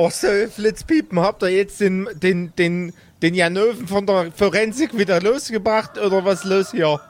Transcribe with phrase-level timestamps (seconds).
[0.00, 5.20] Oh, so, Flitzpiepen, habt ihr jetzt den, den, den, den Janöven von der Forensik wieder
[5.20, 7.00] losgebracht oder was los hier?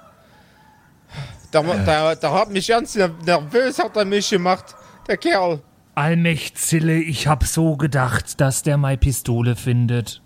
[1.51, 4.75] Da, da, da hat mich ganz nervös, hat er mich gemacht,
[5.07, 5.61] der Kerl.
[5.97, 10.23] Allmächtzille, ich hab so gedacht, dass der meine Pistole findet.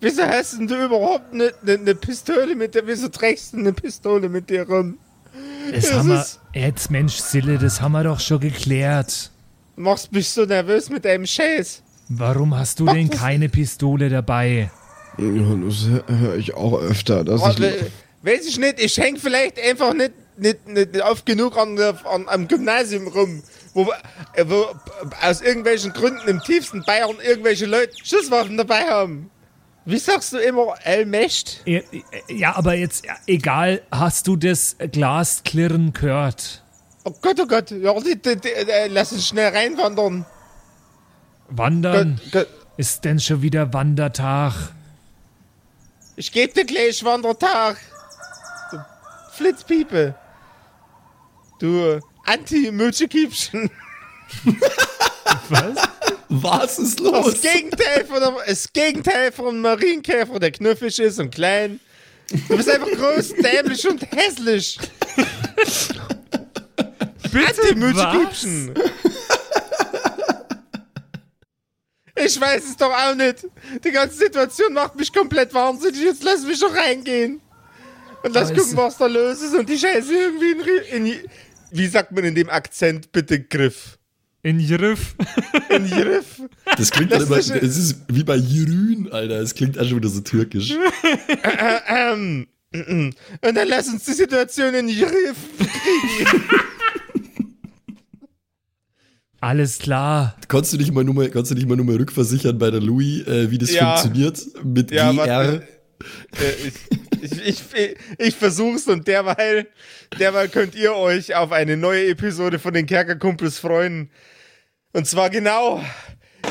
[0.00, 2.86] Wieso hast denn du überhaupt eine ne, ne Pistole mit dir?
[2.86, 4.96] Wieso trägst du eine Pistole mit dir rum?
[5.70, 9.30] Das, Das haben wir, jetzt Mensch, Sille, das haben wir doch schon geklärt.
[9.76, 11.82] Machst mich so nervös mit deinem Scheiß.
[12.12, 14.70] Warum hast du denn keine Pistole dabei?
[15.16, 17.22] Ja, das höre ich auch öfter.
[17.24, 17.86] Dass Oh, we-
[18.22, 22.48] weiß ich nicht, ich häng vielleicht einfach nicht, nicht, nicht oft genug an, an, am
[22.48, 23.42] Gymnasium rum,
[23.74, 23.86] wo,
[24.44, 24.66] wo
[25.22, 29.30] aus irgendwelchen Gründen im tiefsten Bayern irgendwelche Leute Schusswaffen dabei haben.
[29.84, 31.62] Wie sagst du immer, Elmecht?
[31.64, 31.80] Ja,
[32.28, 36.64] ja, aber jetzt, egal, hast du das Glas klirren gehört?
[37.04, 40.26] Oh Gott, oh Gott, ja, die, die, die, äh, lass uns schnell reinwandern.
[41.50, 42.20] Wandern?
[42.32, 44.54] Gott, Ist denn schon wieder Wandertag?
[46.16, 47.78] ich geb dir gleich Wandertag.
[48.70, 48.78] Du
[49.32, 50.14] Flitzpiepe.
[51.58, 53.70] Du Anti-Mütschekiebchen.
[55.48, 55.88] Was?
[56.28, 57.40] Was ist Das los?
[57.40, 61.80] Gegenteil von der, das Gegenteil von Marienkäfer, der knuffig ist und klein.
[62.48, 64.78] Du bist einfach groß, dämlich und hässlich.
[67.32, 68.74] Bitte Mütschekiebchen.
[72.24, 73.46] Ich weiß es doch auch nicht.
[73.84, 76.00] Die ganze Situation macht mich komplett wahnsinnig.
[76.02, 77.40] Jetzt lass mich doch reingehen.
[78.22, 79.54] Und lass gucken, was da los ist.
[79.54, 80.82] Und die Scheiße irgendwie in, Ri-
[81.14, 81.28] in
[81.70, 83.96] wie sagt man in dem Akzent bitte Griff?
[84.42, 85.14] In Griff.
[85.68, 86.42] In Griff.
[86.76, 89.40] Das klingt dann Das immer, ist es ist wie bei Jürün, Alter.
[89.40, 90.74] Es klingt auch schon wieder so türkisch.
[91.86, 93.14] Ähm, mm, mm.
[93.42, 96.44] und dann lass uns die Situation in den Griff kriegen.
[99.40, 100.36] Alles klar.
[100.48, 102.80] Kannst du dich mal nur mal, kannst du dich mal nur mal rückversichern bei der
[102.80, 103.96] Louis, äh, wie das Ja.
[103.96, 104.38] funktioniert?
[104.64, 105.16] Mit Ja, GR.
[105.18, 105.68] warte.
[106.32, 106.68] Äh,
[107.22, 109.66] ich, ich, ich, ich versuch's und derweil,
[110.18, 114.10] derweil könnt ihr euch auf eine neue Episode von den Kerkerkumpels freuen.
[114.92, 115.82] Und zwar genau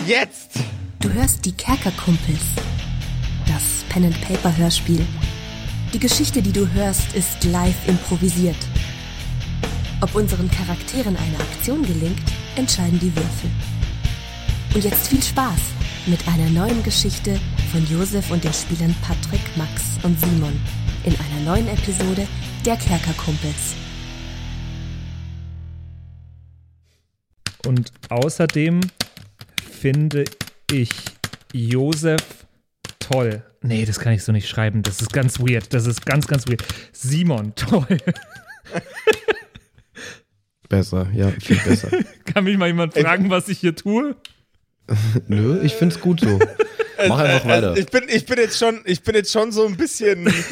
[0.07, 0.51] jetzt.
[0.99, 2.39] Du hörst die Kerkerkumpels.
[3.47, 5.05] Das Pen-and-Paper-Hörspiel.
[5.93, 8.55] Die Geschichte, die du hörst, ist live improvisiert.
[10.01, 12.21] Ob unseren Charakteren eine Aktion gelingt,
[12.55, 13.49] entscheiden die Würfel.
[14.73, 15.59] Und jetzt viel Spaß
[16.05, 17.37] mit einer neuen Geschichte
[17.73, 20.57] von Josef und den Spielern Patrick, Max und Simon
[21.03, 22.25] in einer neuen Episode
[22.65, 23.75] der Kerkerkumpels.
[27.67, 28.79] Und außerdem
[29.69, 30.23] finde
[30.71, 30.91] ich
[31.51, 32.45] Josef
[32.99, 33.43] toll.
[33.61, 34.81] Nee, das kann ich so nicht schreiben.
[34.81, 35.73] Das ist ganz weird.
[35.73, 36.63] Das ist ganz, ganz weird.
[36.93, 37.97] Simon, toll.
[40.69, 41.89] Besser, ja, viel besser.
[42.25, 44.15] Kann mich mal jemand fragen, was ich hier tue?
[45.27, 46.39] Nö, ich find's gut so.
[47.07, 47.75] Mach einfach weiter.
[47.77, 50.31] Ich bin, ich bin jetzt schon, ich bin jetzt schon so ein bisschen.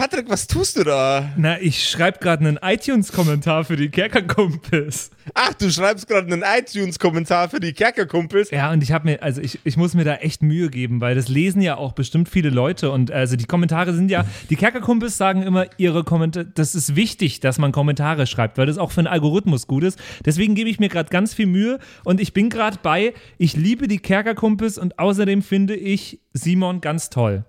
[0.00, 1.30] Patrick, was tust du da?
[1.36, 5.10] Na, ich schreibe gerade einen iTunes-Kommentar für die Kerkerkumpels.
[5.34, 8.50] Ach, du schreibst gerade einen iTunes-Kommentar für die Kerkerkumpels.
[8.50, 11.16] Ja, und ich habe mir, also ich, ich muss mir da echt Mühe geben, weil
[11.16, 15.18] das lesen ja auch bestimmt viele Leute und also die Kommentare sind ja, die Kerkerkumpels
[15.18, 19.00] sagen immer ihre Kommentare, das ist wichtig, dass man Kommentare schreibt, weil das auch für
[19.00, 19.98] einen Algorithmus gut ist.
[20.24, 23.86] Deswegen gebe ich mir gerade ganz viel Mühe und ich bin gerade bei, ich liebe
[23.86, 27.44] die Kerkerkumpels und außerdem finde ich Simon ganz toll.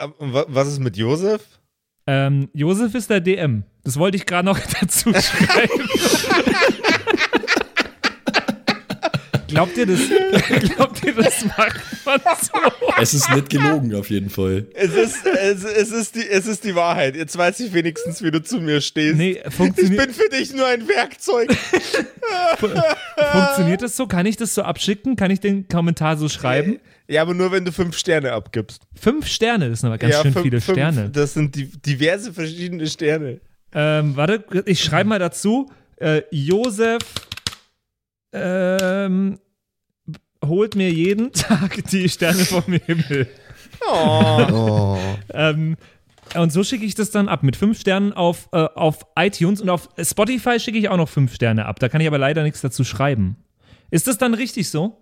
[0.00, 1.42] Ähm, wa- Was ist mit Josef?
[2.06, 3.64] Ähm, Josef ist der DM.
[3.84, 5.88] Das wollte ich gerade noch dazu schreiben.
[9.48, 10.00] Glaubt ihr das?
[10.76, 12.58] Glaubt ihr, das macht man so?
[13.00, 14.66] Es ist nicht gelogen, auf jeden Fall.
[14.74, 17.16] Es ist, es, es, ist die, es ist die Wahrheit.
[17.16, 19.16] Jetzt weiß ich wenigstens, wie du zu mir stehst.
[19.16, 21.50] Nee, ich funktioniert, bin für dich nur ein Werkzeug.
[22.58, 24.06] funktioniert das so?
[24.06, 25.16] Kann ich das so abschicken?
[25.16, 26.78] Kann ich den Kommentar so schreiben?
[27.08, 28.82] Ja, aber nur wenn du fünf Sterne abgibst.
[28.94, 31.10] Fünf Sterne, das sind aber ganz ja, schön fünf- viele fünf, Sterne.
[31.10, 33.40] Das sind die, diverse verschiedene Sterne.
[33.72, 35.70] Ähm, warte, ich schreibe mal dazu.
[35.96, 36.98] Äh, Josef
[38.32, 39.38] ähm,
[40.44, 43.28] holt mir jeden Tag die Sterne vom Himmel.
[43.86, 44.46] Oh.
[44.52, 44.98] Oh.
[45.32, 45.76] Ähm,
[46.34, 49.70] und so schicke ich das dann ab mit fünf Sternen auf, äh, auf iTunes und
[49.70, 51.78] auf Spotify schicke ich auch noch fünf Sterne ab.
[51.80, 53.36] Da kann ich aber leider nichts dazu schreiben.
[53.90, 54.98] Ist das dann richtig so?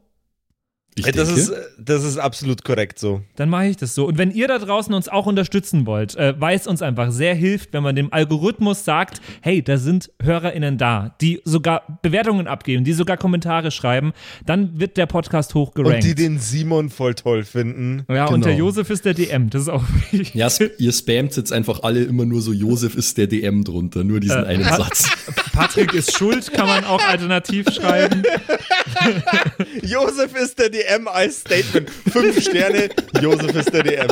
[0.98, 3.20] Ich das, denke, ist, das ist absolut korrekt so.
[3.36, 4.06] Dann mache ich das so.
[4.06, 7.34] Und wenn ihr da draußen uns auch unterstützen wollt, äh, weil es uns einfach sehr
[7.34, 12.82] hilft, wenn man dem Algorithmus sagt, hey, da sind HörerInnen da, die sogar Bewertungen abgeben,
[12.84, 14.14] die sogar Kommentare schreiben,
[14.46, 16.02] dann wird der Podcast Und hochgerankt.
[16.02, 18.04] die den Simon voll toll finden.
[18.08, 18.46] ja, und Genau.
[18.46, 19.50] der Josef ist der DM.
[19.50, 20.34] Das ist auch wichtig.
[20.34, 24.02] ja, sp- ihr spamt jetzt einfach alle immer nur so, Josef ist der DM drunter,
[24.02, 25.10] nur diesen einen Satz.
[25.52, 28.22] Patrick ist schuld, kann man auch alternativ schreiben.
[29.82, 31.90] Josef ist der DM als Statement.
[31.90, 32.88] Fünf Sterne,
[33.20, 34.08] Josef ist der DM.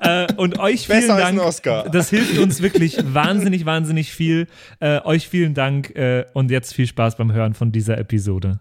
[0.00, 1.40] Äh, und euch vielen Besser Dank.
[1.40, 1.88] Oscar.
[1.90, 4.46] Das hilft uns wirklich wahnsinnig, wahnsinnig viel.
[4.80, 8.60] Äh, euch vielen Dank äh, und jetzt viel Spaß beim Hören von dieser Episode.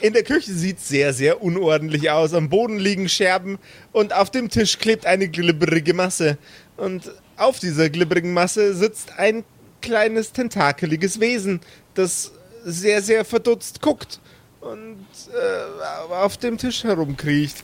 [0.00, 2.32] In der Küche sieht sehr, sehr unordentlich aus.
[2.32, 3.58] Am Boden liegen Scherben
[3.92, 6.38] und auf dem Tisch klebt eine glibberige Masse.
[6.76, 9.44] Und auf dieser glibberigen Masse sitzt ein
[9.82, 11.60] kleines tentakeliges Wesen,
[11.94, 12.32] das
[12.64, 14.20] sehr, sehr verdutzt guckt
[14.60, 17.56] und äh, auf dem Tisch herumkriecht.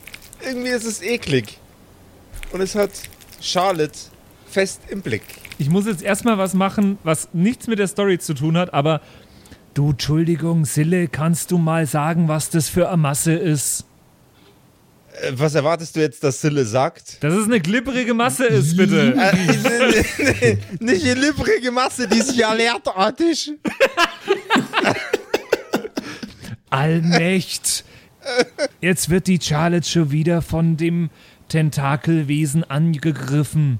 [0.45, 1.59] Irgendwie ist es eklig.
[2.51, 2.91] Und es hat
[3.41, 3.97] Charlotte
[4.47, 5.23] fest im Blick.
[5.57, 9.01] Ich muss jetzt erstmal was machen, was nichts mit der Story zu tun hat, aber
[9.73, 13.85] du, Entschuldigung, Sille, kannst du mal sagen, was das für eine Masse ist?
[15.21, 17.23] Äh, was erwartest du jetzt, dass Sille sagt?
[17.23, 19.15] Dass es eine glibberige Masse ist, bitte.
[20.41, 23.53] Äh, nicht eine libbrige Masse, die ist ja leertartig.
[26.75, 27.85] Allmächt.
[28.81, 31.09] Jetzt wird die Charlotte schon wieder von dem
[31.47, 33.79] Tentakelwesen angegriffen.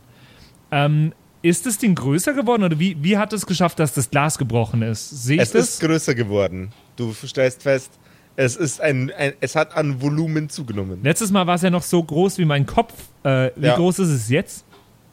[0.71, 4.37] Ähm, ist das Ding größer geworden oder wie, wie hat es geschafft, dass das Glas
[4.37, 5.09] gebrochen ist?
[5.09, 5.69] Sehe ich Es das?
[5.71, 6.71] ist größer geworden.
[6.95, 7.91] Du stellst fest,
[8.35, 10.99] es ist ein, ein es hat an Volumen zugenommen.
[11.03, 12.93] Letztes Mal war es ja noch so groß wie mein Kopf.
[13.23, 13.75] Äh, wie Ja.
[13.75, 14.65] groß ist es jetzt?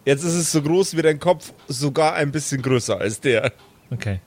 [0.05, 3.53] Jetzt ist es so groß wie dein Kopf, sogar ein bisschen größer als der.
[3.91, 4.21] Okay.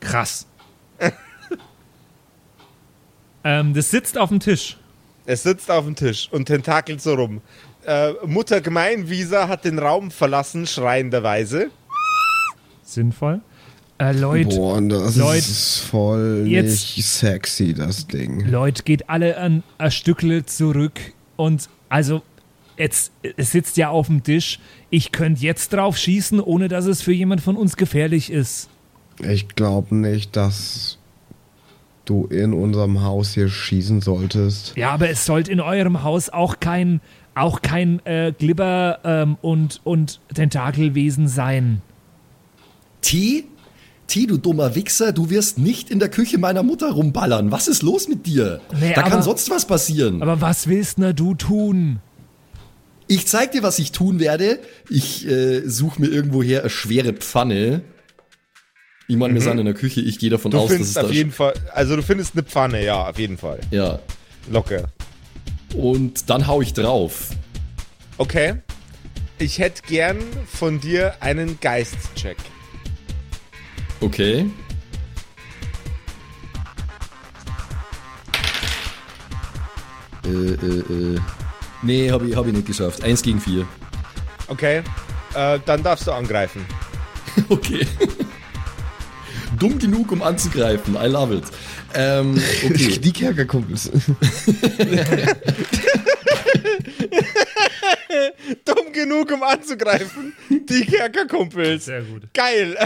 [0.00, 0.46] Krass.
[3.44, 4.76] ähm, das sitzt auf dem Tisch.
[5.26, 7.40] Es sitzt auf dem Tisch und tentakelt so rum.
[7.86, 11.70] Äh, Mutter Gemeinwieser hat den Raum verlassen, schreienderweise.
[12.82, 13.40] Sinnvoll.
[13.98, 18.46] Äh, Leute, Boah, das Leute, ist voll jetzt- nicht sexy, das Ding.
[18.48, 20.98] Leute, geht alle ein, ein Stückle zurück
[21.36, 22.22] und also
[22.76, 24.58] jetzt es sitzt ja auf dem Tisch.
[24.90, 28.68] Ich könnte jetzt drauf schießen, ohne dass es für jemand von uns gefährlich ist.
[29.20, 30.98] Ich glaube nicht, dass
[32.04, 34.74] du in unserem Haus hier schießen solltest.
[34.76, 37.00] Ja, aber es sollte in eurem Haus auch kein
[37.34, 41.80] auch kein äh, Glibber ähm, und und Tentakelwesen sein.
[43.00, 43.44] T?
[44.06, 47.50] T, du dummer Wichser, du wirst nicht in der Küche meiner Mutter rumballern.
[47.50, 48.60] Was ist los mit dir?
[48.78, 50.20] Nee, da aber- kann sonst was passieren.
[50.22, 52.00] Aber was willst denn du tun?
[53.08, 54.58] ich zeig dir, was ich tun werde.
[54.88, 57.82] Ich äh, suche mir irgendwoher eine schwere Pfanne.
[59.08, 60.00] Ich meine, wir sind in der Küche.
[60.00, 62.84] Ich gehe davon Du aus, dass es auf jeden Fall, also du findest eine Pfanne,
[62.84, 63.60] ja, auf jeden Fall.
[63.70, 63.98] Ja.
[64.50, 64.84] Locker.
[65.74, 67.30] Und dann hau ich drauf.
[68.18, 68.54] Okay.
[69.38, 72.36] Ich hätte gern von dir einen Geistcheck.
[74.00, 74.46] Okay.
[80.24, 81.20] Äh, äh, äh.
[81.82, 83.02] Nee, habe ich, hab ich nicht geschafft.
[83.02, 83.66] Eins gegen vier.
[84.48, 84.82] Okay.
[85.34, 86.64] Äh, dann darfst du angreifen.
[87.48, 87.86] Okay.
[89.62, 90.96] Dumm genug, um anzugreifen.
[90.96, 91.44] I love it.
[91.94, 92.98] Ähm, okay.
[92.98, 93.92] Die Kerkerkumpels.
[98.64, 100.32] Dumm genug, um anzugreifen.
[100.50, 101.84] Die Kerkerkumpels.
[101.84, 102.22] Sehr gut.
[102.34, 102.76] Geil.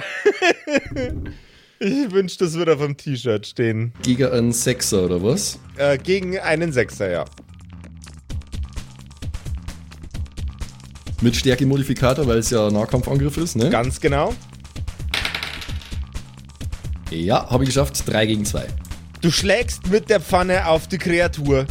[1.78, 3.94] Ich wünschte, das würde auf dem T-Shirt stehen.
[4.02, 5.58] Gegen einen Sechser oder was?
[5.78, 7.24] Äh, gegen einen Sechser, ja.
[11.22, 13.70] Mit Stärke-Modifikator, weil es ja Nahkampfangriff ist, ne?
[13.70, 14.34] Ganz genau.
[17.10, 18.02] Ja, habe ich geschafft.
[18.06, 18.66] Drei gegen zwei.
[19.20, 21.66] Du schlägst mit der Pfanne auf die Kreatur.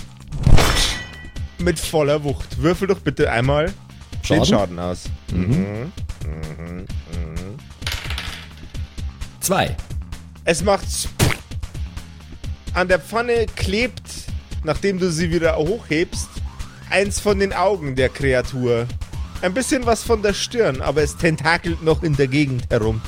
[1.59, 2.61] Mit voller Wucht.
[2.61, 3.73] Würfel doch bitte einmal
[4.23, 4.43] Schaden?
[4.43, 5.03] den Schaden aus.
[9.39, 9.75] Zwei.
[10.43, 10.85] Es macht.
[12.73, 14.01] An der Pfanne klebt,
[14.63, 16.27] nachdem du sie wieder hochhebst,
[16.89, 18.85] eins von den Augen der Kreatur.
[19.41, 23.01] Ein bisschen was von der Stirn, aber es tentakelt noch in der Gegend herum.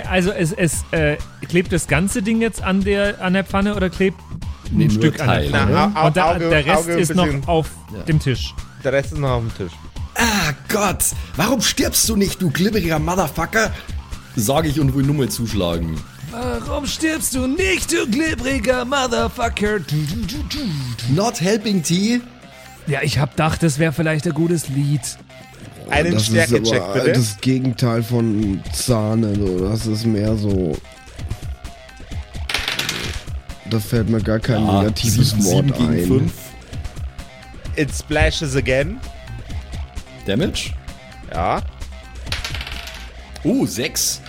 [0.00, 1.16] Also es, es äh,
[1.48, 5.20] klebt das ganze Ding jetzt an der an der Pfanne oder klebt ein Nee, Stück
[5.20, 5.72] an Teil, der Pfanne?
[5.72, 5.92] ne?
[5.96, 7.68] Au- Und der, Auge- der Rest Auge ist noch auf
[8.08, 8.54] dem Tisch.
[8.84, 9.72] Der Rest ist noch auf dem Tisch.
[10.14, 11.04] Ah Gott,
[11.36, 13.70] warum stirbst du nicht, du glibberiger Motherfucker?
[14.36, 16.00] Sag ich und will nur mal zuschlagen.
[16.30, 19.80] Warum stirbst du nicht, du glibbriger Motherfucker?
[21.14, 22.20] Not helping T.
[22.86, 25.02] Ja, ich hab gedacht, das wäre vielleicht ein gutes Lied.
[25.90, 27.12] Einen das ist Stärkecheck, aber bitte.
[27.12, 29.34] das Gegenteil von Zahne.
[29.34, 29.68] So.
[29.68, 30.76] Das ist mehr so.
[33.70, 36.06] Da fällt mir gar kein Ah, negatives sieben, Wort sieben gegen ein.
[36.06, 36.32] fünf.
[37.76, 38.98] It splashes again.
[40.26, 40.72] Damage.
[41.32, 41.62] Ja.
[43.44, 44.20] Oh, sechs.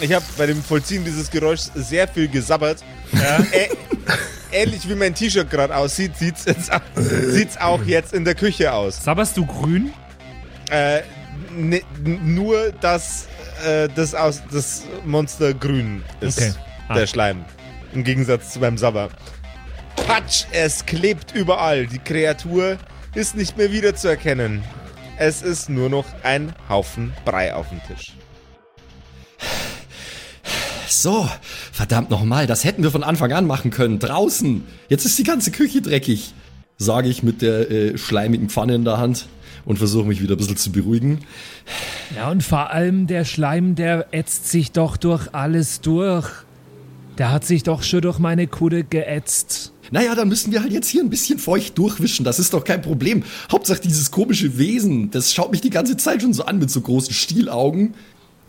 [0.00, 2.82] Ich habe bei dem Vollziehen dieses Geräuschs sehr viel gesabbert.
[3.12, 3.68] Äh,
[4.52, 8.72] ähnlich wie mein T-Shirt gerade aussieht, sieht's, jetzt, au- sieht's auch jetzt in der Küche
[8.72, 9.02] aus.
[9.04, 9.92] Sabberst du grün?
[10.70, 11.00] Äh,
[11.56, 13.26] ne, nur, dass
[13.66, 16.52] äh, das aus das Monster grün ist, Okay.
[16.88, 16.94] Ah.
[16.94, 17.44] der Schleim.
[17.92, 19.08] Im Gegensatz zu meinem Sabber.
[20.06, 21.86] Patsch, es klebt überall.
[21.86, 22.78] Die Kreatur
[23.14, 24.62] ist nicht mehr wiederzuerkennen.
[25.18, 28.12] Es ist nur noch ein Haufen Brei auf dem Tisch.
[30.90, 31.28] So,
[31.70, 34.00] verdammt nochmal, das hätten wir von Anfang an machen können.
[34.00, 34.64] Draußen.
[34.88, 36.34] Jetzt ist die ganze Küche dreckig.
[36.78, 39.28] Sage ich mit der äh, schleimigen Pfanne in der Hand
[39.64, 41.20] und versuche mich wieder ein bisschen zu beruhigen.
[42.16, 46.28] Ja, und vor allem der Schleim, der ätzt sich doch durch alles durch.
[47.18, 49.72] Der hat sich doch schon durch meine Kude geätzt.
[49.92, 52.24] Naja, dann müssen wir halt jetzt hier ein bisschen feucht durchwischen.
[52.24, 53.22] Das ist doch kein Problem.
[53.52, 56.80] Hauptsache dieses komische Wesen, das schaut mich die ganze Zeit schon so an mit so
[56.80, 57.94] großen Stielaugen.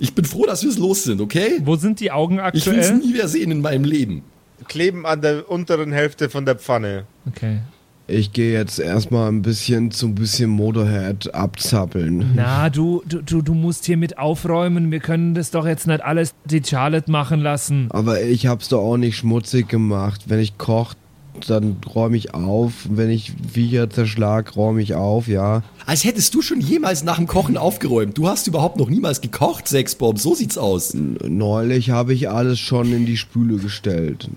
[0.02, 1.60] Ich bin froh, dass wir es los sind, okay?
[1.64, 3.06] Wo sind die Augen Ich will es aktuell?
[3.06, 4.24] nie mehr sehen in meinem Leben.
[4.68, 7.06] Kleben an der unteren Hälfte von der Pfanne.
[7.28, 7.60] Okay.
[8.08, 12.32] Ich gehe jetzt erstmal ein bisschen zu ein bisschen Motorhead abzappeln.
[12.36, 14.90] Na, du, du, du, du musst hier mit aufräumen.
[14.92, 17.88] Wir können das doch jetzt nicht alles die Charlotte machen lassen.
[17.92, 20.24] Aber ich hab's doch auch nicht schmutzig gemacht.
[20.28, 20.96] Wenn ich koche,
[21.48, 22.74] dann räume ich auf.
[22.90, 25.64] Wenn ich Viecher zerschlag, räume ich auf, ja.
[25.86, 28.18] Als hättest du schon jemals nach dem Kochen aufgeräumt.
[28.18, 30.20] Du hast überhaupt noch niemals gekocht, Sexbomb.
[30.20, 30.94] So sieht's aus.
[30.94, 34.30] Neulich habe ich alles schon in die Spüle gestellt.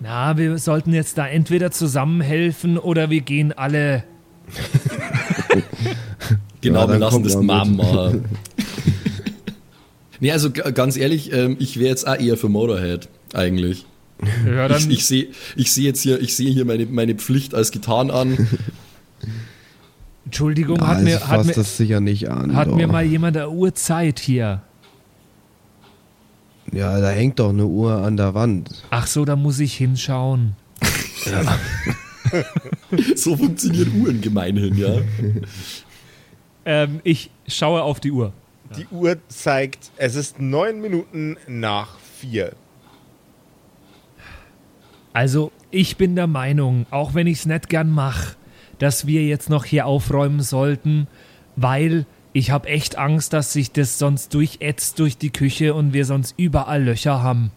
[0.00, 4.04] Na, wir sollten jetzt da entweder zusammenhelfen oder wir gehen alle.
[6.62, 8.24] Genau, Ja, wir dann lassen das Mom machen.
[10.20, 13.84] nee, also ganz ehrlich, ähm, ich wäre jetzt auch eher für Motorhead, eigentlich.
[14.46, 17.54] Ja, Ich, dann, ich sehe ich seh jetzt hier, ich sehe hier meine, meine Pflicht
[17.54, 18.48] als getan an.
[20.24, 22.54] Entschuldigung, Ah, hat mir, hat, mir, das sicher nicht an.
[22.54, 22.76] hat doch.
[22.76, 24.62] mir mal jemand eine Uhrzeit hier.
[26.72, 28.70] ja, da hängt doch eine Uhr an der Wand.
[28.90, 30.54] Ach so, da muss ich hinschauen.
[33.16, 34.96] so funktionieren Uhren gemeinhin, ja.
[36.64, 38.32] Ähm, ich schaue auf die Uhr.
[38.76, 42.52] Die Uhr zeigt, es ist neun Minuten nach vier.
[45.12, 48.36] Also, ich bin der Meinung, auch wenn ich es nicht gern mache,
[48.78, 51.06] dass wir jetzt noch hier aufräumen sollten,
[51.56, 56.06] weil ich habe echt Angst, dass sich das sonst durchätzt durch die Küche und wir
[56.06, 57.52] sonst überall Löcher haben.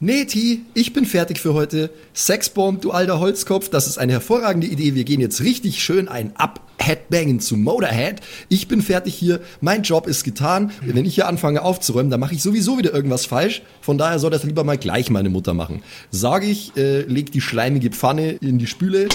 [0.00, 1.90] Nee, T, ich bin fertig für heute.
[2.14, 4.94] Sexbomb, du alter Holzkopf, das ist eine hervorragende Idee.
[4.94, 8.20] Wir gehen jetzt richtig schön ein Up-Headbangen zu Motorhead.
[8.48, 10.70] Ich bin fertig hier, mein Job ist getan.
[10.82, 13.62] Wenn ich hier anfange aufzuräumen, dann mache ich sowieso wieder irgendwas falsch.
[13.80, 15.82] Von daher soll das lieber mal gleich meine Mutter machen.
[16.12, 19.08] Sage ich, äh, leg die schleimige Pfanne in die Spüle.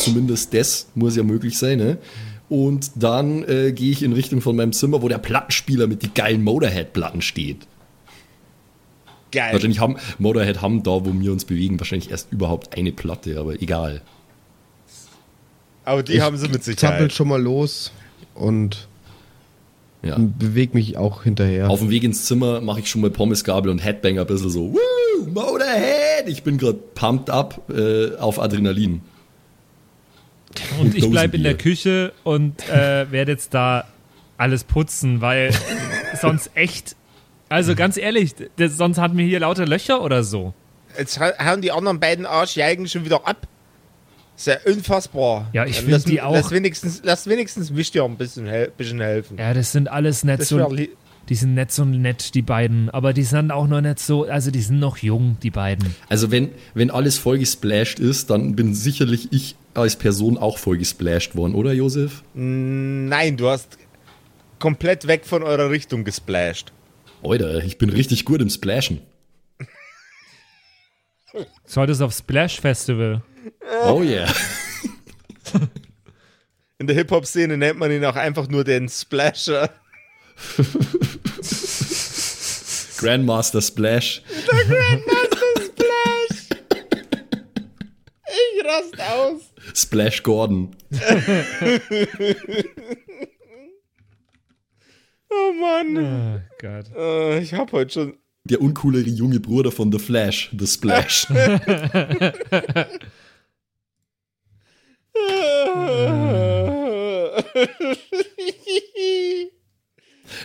[0.00, 1.96] Zumindest das muss ja möglich sein, ne?
[2.50, 6.12] Und dann äh, gehe ich in Richtung von meinem Zimmer, wo der Plattenspieler mit die
[6.12, 7.66] geilen Motorhead-Platten steht.
[9.36, 9.52] Geil.
[9.52, 13.60] Wahrscheinlich haben Motorhead haben da, wo wir uns bewegen, wahrscheinlich erst überhaupt eine Platte, aber
[13.60, 14.00] egal.
[15.84, 17.12] Aber die Ich haben sie mit Zappel Sicherheit.
[17.12, 17.92] schon mal los
[18.34, 18.88] und
[20.02, 20.16] Ja.
[20.18, 21.68] beweg mich auch hinterher.
[21.70, 24.72] Auf dem Weg ins Zimmer mache ich schon mal Pommesgabel und Headbanger ein bisschen so,
[24.72, 26.28] Woo, Motorhead!
[26.28, 29.02] Ich bin gerade pumped up äh, auf Adrenalin.
[30.80, 31.56] Und ich bleibe in der.
[31.58, 33.84] Küche und äh, werde jetzt da
[34.38, 35.52] alles putzen, weil
[36.20, 36.96] sonst echt.
[37.48, 40.52] Also ganz ehrlich, das, sonst hatten wir hier lauter Löcher oder so.
[40.98, 43.46] Jetzt ha- hauen die anderen beiden Arschjeigen schon wieder ab.
[44.36, 45.48] Ist ja unfassbar.
[45.52, 48.46] Ja, ich Dann find lass- die auch- Lass wenigstens, lass wenigstens mich dir ein bisschen,
[48.46, 49.38] hel bisschen helfen.
[49.38, 50.68] Ja, das sind alles nicht Das so.
[51.28, 52.88] Die sind nicht so nett, die beiden.
[52.90, 54.24] Aber die sind auch noch nicht so.
[54.24, 55.94] Also die sind noch jung, die beiden.
[56.08, 60.78] Also wenn, wenn alles voll gesplashed ist, dann bin sicherlich ich als Person auch voll
[60.78, 62.22] gesplashed worden, oder Josef?
[62.34, 63.76] Nein, du hast
[64.60, 66.72] komplett weg von eurer Richtung gesplasht.
[67.22, 69.00] Alter, ich bin richtig gut im Splashen.
[71.64, 73.22] Solltest auf Splash Festival.
[73.84, 74.32] Oh yeah.
[76.78, 79.70] In der Hip-Hop-Szene nennt man ihn auch einfach nur den Splasher.
[82.98, 84.22] Grandmaster Splash.
[88.28, 89.42] Ich rast aus.
[89.74, 90.76] Splash Gordon.
[95.30, 95.96] Oh Mann.
[95.96, 96.86] Oh Gott.
[96.96, 98.14] Äh, ich hab heute schon.
[98.44, 101.26] Der uncoolere junge Bruder von The Flash, The Splash.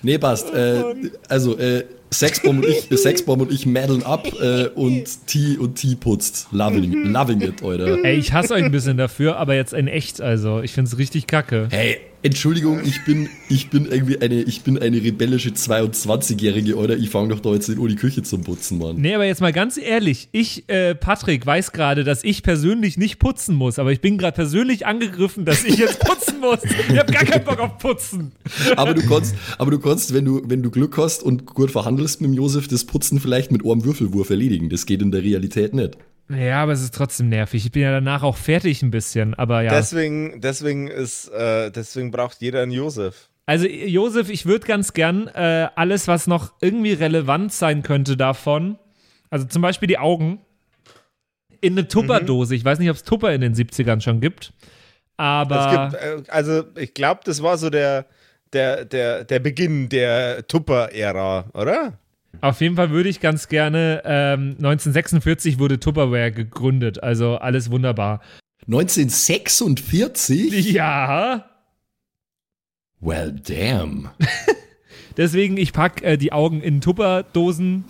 [0.04, 0.54] Nee, passt.
[0.54, 0.84] Äh,
[1.30, 5.96] also, äh, Sexbomb und ich, Sexbomb und ich maddeln ab äh, und T und T
[5.96, 6.48] putzt.
[6.52, 8.04] Loving, loving it, Alter.
[8.04, 10.62] Ey, ich hasse euch ein bisschen dafür, aber jetzt in echt, also.
[10.62, 11.68] Ich find's richtig kacke.
[11.70, 16.96] Hey, Entschuldigung, ich bin, ich bin irgendwie eine, ich bin eine rebellische 22-Jährige, oder?
[16.96, 18.98] Ich fange doch da jetzt nicht an, die Küche zum Putzen, Mann.
[18.98, 23.18] Nee, aber jetzt mal ganz ehrlich, ich, äh, Patrick, weiß gerade, dass ich persönlich nicht
[23.18, 26.60] putzen muss, aber ich bin gerade persönlich angegriffen, dass ich jetzt putzen muss.
[26.64, 28.34] Ich habe gar keinen Bock auf Putzen.
[28.76, 32.22] Aber du kannst, aber du kannst, wenn du, wenn du Glück hast und gut verhandelst
[32.22, 34.70] mit dem Josef, das Putzen vielleicht mit einem Würfelwurf erledigen.
[34.70, 35.98] Das geht in der Realität nicht.
[36.34, 37.66] Ja, aber es ist trotzdem nervig.
[37.66, 39.72] Ich bin ja danach auch fertig ein bisschen, aber ja.
[39.72, 43.30] Deswegen, deswegen ist, äh, deswegen braucht jeder einen Josef.
[43.46, 48.78] Also, Josef, ich würde ganz gern äh, alles, was noch irgendwie relevant sein könnte davon,
[49.30, 50.40] also zum Beispiel die Augen,
[51.62, 52.56] in eine Tupperdose.
[52.56, 54.54] Ich weiß nicht, ob es Tupper in den 70ern schon gibt,
[55.18, 55.92] aber.
[55.92, 58.06] Es gibt, äh, also ich glaube, das war so der,
[58.54, 62.00] der, der, der Beginn der Tupper-Ära, oder?
[62.40, 68.22] Auf jeden Fall würde ich ganz gerne, ähm, 1946 wurde Tupperware gegründet, also alles wunderbar.
[68.68, 70.72] 1946?
[70.72, 71.52] Ja,
[73.02, 74.10] Well, damn.
[75.18, 77.86] deswegen ich pack äh, die Augen in Tupperdosen,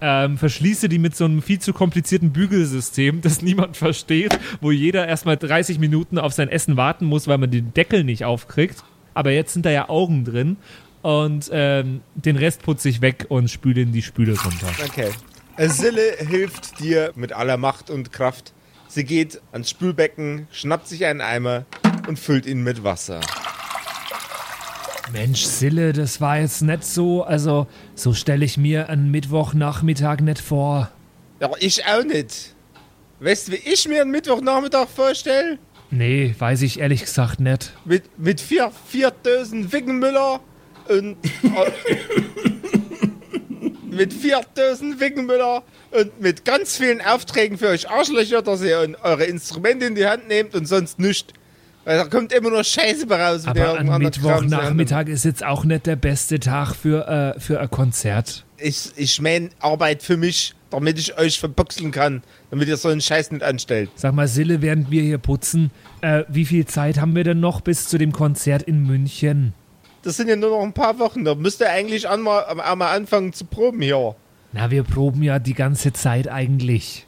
[0.00, 5.08] ähm, verschließe die mit so einem viel zu komplizierten Bügelsystem, das niemand versteht, wo jeder
[5.08, 8.84] erstmal 30 Minuten auf sein Essen warten muss, weil man den Deckel nicht aufkriegt.
[9.14, 10.58] Aber jetzt sind da ja Augen drin
[11.02, 14.68] und ähm, den Rest putze ich weg und spüle in die Spüle runter.
[14.84, 15.10] Okay.
[15.58, 18.52] Sille hilft dir mit aller Macht und Kraft.
[18.88, 21.64] Sie geht ans Spülbecken, schnappt sich einen Eimer
[22.08, 23.20] und füllt ihn mit Wasser.
[25.12, 30.40] Mensch, Sille, das war jetzt nicht so, also so stelle ich mir einen Mittwochnachmittag nicht
[30.40, 30.90] vor.
[31.40, 32.54] Ja, ich auch nicht.
[33.20, 35.58] Weißt du, wie ich mir einen Mittwochnachmittag vorstelle?
[35.90, 37.72] Nee, weiß ich ehrlich gesagt nicht.
[37.84, 40.40] Mit, mit vier, vier Dosen Wickenmüller
[40.88, 41.16] und.
[43.90, 49.24] mit vier Dosen Wickenmüller und mit ganz vielen Aufträgen für euch Arschlöcher, dass ihr eure
[49.24, 51.32] Instrumente in die Hand nehmt und sonst nichts.
[51.84, 53.46] Weil da kommt immer nur Scheiße bei raus.
[53.46, 58.44] Aber Hand Mittwochnachmittag ist jetzt auch nicht der beste Tag für, äh, für ein Konzert.
[58.58, 63.00] ich, ich meine Arbeit für mich, damit ich euch verboxeln kann, damit ihr so einen
[63.00, 63.90] Scheiß nicht anstellt.
[63.94, 67.60] Sag mal, Sille, während wir hier putzen, äh, wie viel Zeit haben wir denn noch
[67.60, 69.54] bis zu dem Konzert in München?
[70.06, 72.78] Das sind ja nur noch ein paar Wochen, da müsst ihr eigentlich an mal, an
[72.78, 74.14] mal anfangen zu proben hier.
[74.52, 77.04] Na, wir proben ja die ganze Zeit eigentlich.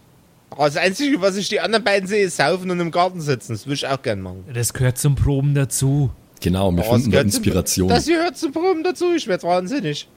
[0.50, 3.52] Aber Das Einzige, was ich die anderen beiden sehe, ist saufen und im Garten sitzen.
[3.52, 4.44] Das würde ich auch gerne machen.
[4.52, 6.10] Das gehört zum Proben dazu.
[6.40, 7.88] Genau, wir Aber finden da gehört zum- Inspiration.
[7.88, 10.08] Das gehört zum Proben dazu, ich werde wahnsinnig.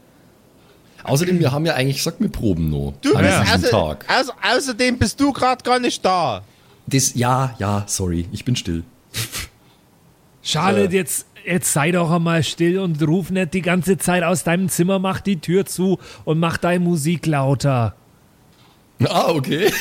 [1.04, 2.94] Außerdem, wir haben ja eigentlich gesagt, wir proben noch.
[3.02, 4.06] Du an bist diesem außer, Tag.
[4.10, 6.42] außer, außerdem bist du gerade gar nicht da.
[6.88, 8.84] Das, ja, ja, sorry, ich bin still.
[10.44, 14.70] Charlotte, jetzt, jetzt sei doch einmal still und ruf nicht die ganze Zeit aus deinem
[14.70, 17.96] Zimmer, mach die Tür zu und mach deine Musik lauter.
[19.10, 19.72] Ah, okay.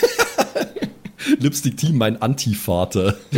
[1.40, 3.16] Lipstick Team, mein Antivater.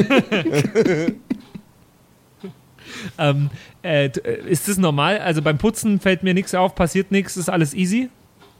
[3.19, 3.51] Ähm,
[3.83, 5.19] äh, äh, ist das normal?
[5.19, 8.11] Also beim Putzen fällt mir nichts auf, passiert nichts, ist alles easy?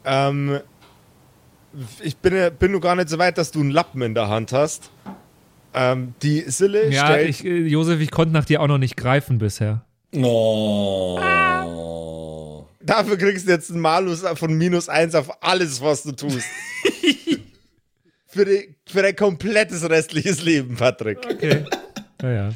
[0.05, 0.59] Ähm,
[2.01, 4.27] ich bin, ja- bin nur gar nicht so weit, dass du einen Lappen in der
[4.29, 4.89] Hand hast.
[5.73, 7.29] Ähm, die Sille Ja, stellt...
[7.29, 9.85] ich, äh, Josef, ich konnte nach dir auch noch nicht greifen bisher.
[10.15, 11.19] Oh.
[12.81, 16.45] Dafür kriegst du jetzt einen Malus von minus eins auf alles, was du tust.
[18.27, 21.19] für, die, für dein komplettes restliches Leben, Patrick.
[21.19, 21.65] Okay.
[22.21, 22.51] Naja.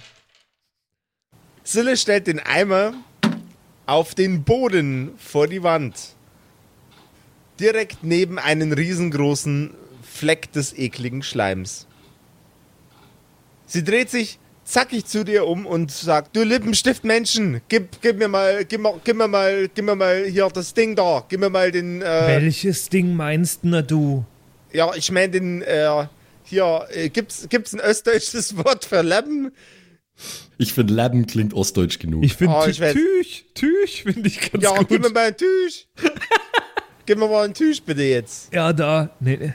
[1.63, 2.93] Sille stellt den Eimer
[3.85, 5.95] auf den Boden vor die Wand.
[7.59, 11.86] Direkt neben einen riesengroßen Fleck des ekligen Schleims.
[13.67, 18.65] Sie dreht sich zackig zu dir um und sagt, du Lippenstiftmenschen, gib, gib mir mal,
[18.65, 21.71] gib, mir- gib mir mal, gib mir mal hier das Ding da, gib mir mal
[21.71, 24.25] den, äh, Welches Ding meinst na du?
[24.73, 26.07] ja, ich meine den, äh,
[26.43, 29.51] hier, äh, gibt's, gibt's ein östdeutsches Wort für Lappen?
[30.57, 32.23] Ich finde, Laben klingt ostdeutsch genug.
[32.25, 35.13] Ich finde Oh, weiß- Tüch, Tüch finde ich ganz Ja, gib mir gut.
[35.13, 35.87] mal ein Tisch.
[37.05, 38.51] gib mir mal ein Tisch bitte jetzt.
[38.53, 39.11] Ja, da.
[39.19, 39.53] Nee.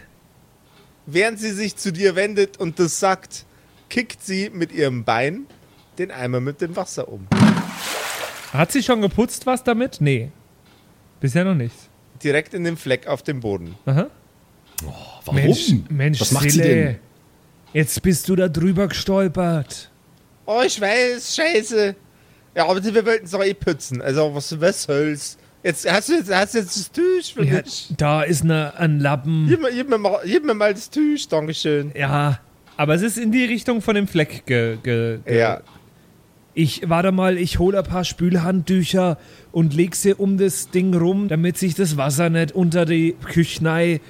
[1.06, 3.44] Während sie sich zu dir wendet und das sagt,
[3.92, 5.44] kickt sie mit ihrem Bein
[5.98, 7.26] den Eimer mit dem Wasser um.
[8.50, 10.00] Hat sie schon geputzt was damit?
[10.00, 10.30] Nee.
[11.20, 11.74] Bisher noch nicht.
[12.24, 13.74] Direkt in den Fleck auf dem Boden.
[13.84, 14.06] Aha.
[15.26, 15.34] Warum?
[15.34, 16.98] Mensch, Mensch, Was macht sie Sille, denn?
[17.74, 19.90] Jetzt bist du da drüber gestolpert.
[20.46, 21.94] Oh, ich weiß, scheiße.
[22.56, 24.00] Ja, aber wir wollten es doch eh putzen.
[24.00, 25.36] Also, was, was soll's?
[25.62, 27.92] Jetzt hast du jetzt, hast du jetzt das Tisch für Ja, dich.
[27.96, 29.46] da ist ne, ein Lappen.
[29.48, 31.92] Gib mir, gib, mir mal, gib mir mal das Tisch, Dankeschön.
[31.94, 32.40] Ja,
[32.76, 35.60] aber es ist in die Richtung von dem Fleck ge, ge, ge Ja.
[36.54, 39.16] Ich warte mal, ich hole ein paar Spülhandtücher
[39.52, 44.00] und leg sie um das Ding rum, damit sich das Wasser nicht unter die Küchnei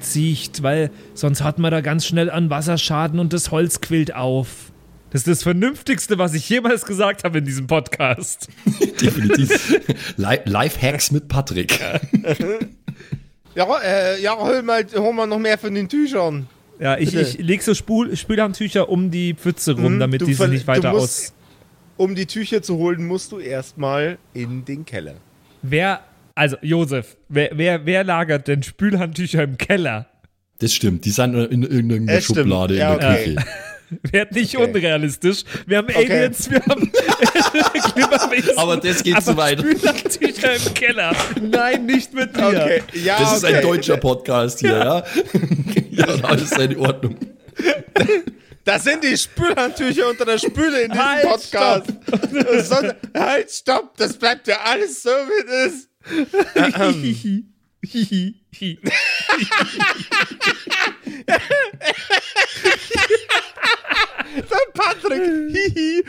[0.00, 4.70] zieht, weil sonst hat man da ganz schnell an Wasserschaden und das Holz quillt auf.
[5.10, 8.48] Das ist das Vernünftigste, was ich jemals gesagt habe in diesem Podcast.
[9.00, 9.80] Definitiv.
[10.16, 11.80] Li Live-Hacks mit Patrick.
[13.54, 16.46] Ja, äh, ja, hol mal, hol mal noch mehr von den Tüchern.
[16.80, 20.32] Ja, ich, ich leg so Spul Spülhandtücher um die Pfütze rum, Mhm, damit du die
[20.34, 21.34] sich ver- nicht weiter musst- aus.
[21.96, 25.14] Um die Tücher zu holen, musst du erstmal in den Keller.
[25.62, 26.00] Wer,
[26.36, 30.06] also Josef, wer, wer, wer lagert denn Spülhandtücher im Keller?
[30.60, 32.38] Das stimmt, die sind in irgendeiner stimmt.
[32.38, 33.34] Schublade Ja, in der okay.
[33.34, 33.46] Küche.
[34.12, 34.66] Werd nicht Okay.
[34.70, 35.44] unrealistisch.
[35.66, 36.10] Wir haben Okay.
[36.12, 36.92] Aliens, wir haben
[37.94, 38.58] Klimawesen.
[38.58, 39.58] Aber das geht zu aber weit.
[39.60, 41.16] Spülhandtücher im Keller.
[41.40, 42.46] Nein, nicht mit mir.
[42.48, 43.54] Okay, ja, Das ist okay.
[43.56, 45.04] ein deutscher Podcast hier, ja?
[45.90, 47.16] Ja, alles ist in Ordnung.
[48.64, 51.86] Das sind die Spülhandtücher unter der Spüle in diesem Halt, Podcast.
[52.68, 55.88] Sondern, halt, stopp, das bleibt ja alles so, wie es ist.
[64.36, 65.22] Der Patrick,
[65.54, 66.04] hihi.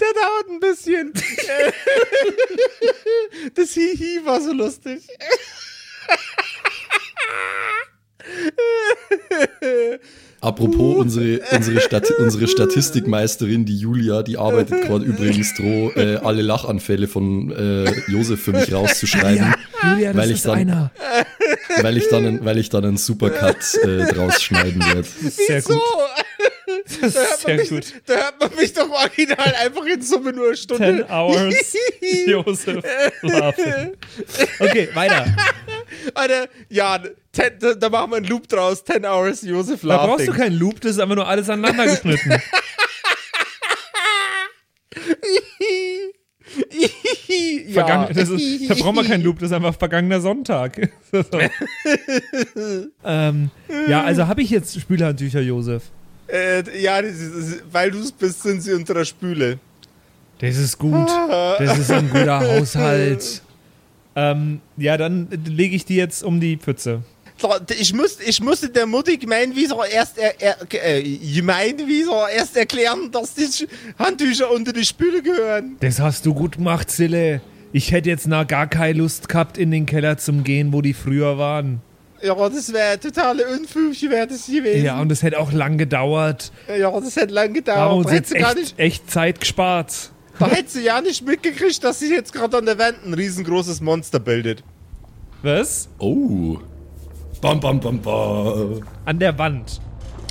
[0.00, 1.12] Der dauert ein bisschen.
[3.54, 5.07] Das Hihi war so lustig.
[10.78, 16.42] Apropos, unsere, unsere, Stat unsere Statistikmeisterin, die Julia, die arbeitet gerade übrigens dro, äh, alle
[16.42, 20.90] Lachanfälle von äh, Josef für mich rauszuschreiben, Julia, das Weil ich ist dann- einer.
[21.82, 25.02] weil ich dann, einen- weil ich dann einen Supercut äh, draus schneiden werde.
[25.04, 25.80] Sehr gut.
[27.00, 27.84] Das Da hört, ist man sehr mich, gut.
[28.06, 31.06] da hört man mich doch original einfach in Summe nur eine Stunde.
[31.08, 31.54] 10 hours.
[32.26, 32.84] Josef.
[33.22, 33.92] Laughing.
[34.60, 35.26] Okay, weiter.
[36.14, 37.00] Alter, ja,
[37.38, 38.84] ten, da, da machen wir einen Loop draus.
[38.84, 40.26] 10 Hours Josef Da brauchst Laughing.
[40.26, 42.32] du keinen Loop, das ist einfach nur alles aneinander geschnitten.
[47.72, 50.90] Vergangen, das ist, da braucht man keinen Loop, das ist einfach vergangener Sonntag.
[53.04, 53.50] ähm,
[53.88, 55.84] ja, also habe ich jetzt Spülhandtücher, Josef.
[56.26, 59.58] Äh, ja, das ist, das ist, weil du es bist, sind sie unter der Spüle.
[60.38, 61.08] Das ist gut.
[61.08, 63.42] Das ist ein guter Haushalt.
[64.16, 67.02] Ähm, ja, dann lege ich die jetzt um die Pfütze.
[67.78, 73.34] Ich, muss, ich musste der Mutti Gemeinwieser erst, er, er, äh, Gemeinwieser erst erklären, dass
[73.34, 73.46] die
[73.98, 75.76] Handtücher unter die Spüle gehören.
[75.80, 77.40] Das hast du gut gemacht, Sille.
[77.72, 80.94] Ich hätte jetzt noch gar keine Lust gehabt, in den Keller zum gehen, wo die
[80.94, 81.80] früher waren.
[82.22, 84.84] Ja, das wäre totale Unfug, wäre das gewesen.
[84.84, 86.50] Ja, und das hätte auch lang gedauert.
[86.76, 87.78] ja, das hätte lang Da gedauert.
[87.78, 90.10] haben uns Da hätte jetzt sie gar echt, nicht, echt Zeit gespart.
[90.40, 93.80] da hätte sie ja nicht mitgekriegt, dass sich jetzt gerade an der Wand ein riesengroßes
[93.80, 94.64] Monster bildet.
[95.42, 95.88] Was?
[95.98, 96.58] Oh.
[97.40, 98.80] Bam, bam, bam, bam.
[99.04, 99.80] An der Wand.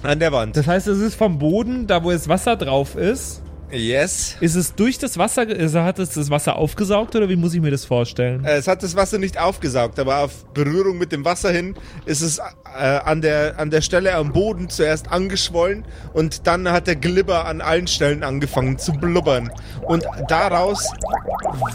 [0.04, 0.56] An der Wand.
[0.58, 4.38] Das heißt, es ist vom Boden, da wo das Wasser drauf ist, Yes.
[4.40, 7.60] ist es durch das Wasser, also hat es das Wasser aufgesaugt oder wie muss ich
[7.60, 8.46] mir das vorstellen?
[8.46, 12.22] Äh, Es hat das Wasser nicht aufgesaugt, aber auf Berührung mit dem Wasser hin ist
[12.22, 12.42] es äh,
[12.82, 17.60] an, der, an der Stelle am Boden zuerst angeschwollen und dann hat der Glibber an
[17.60, 19.50] allen Stellen angefangen zu blubbern.
[19.82, 20.90] Und daraus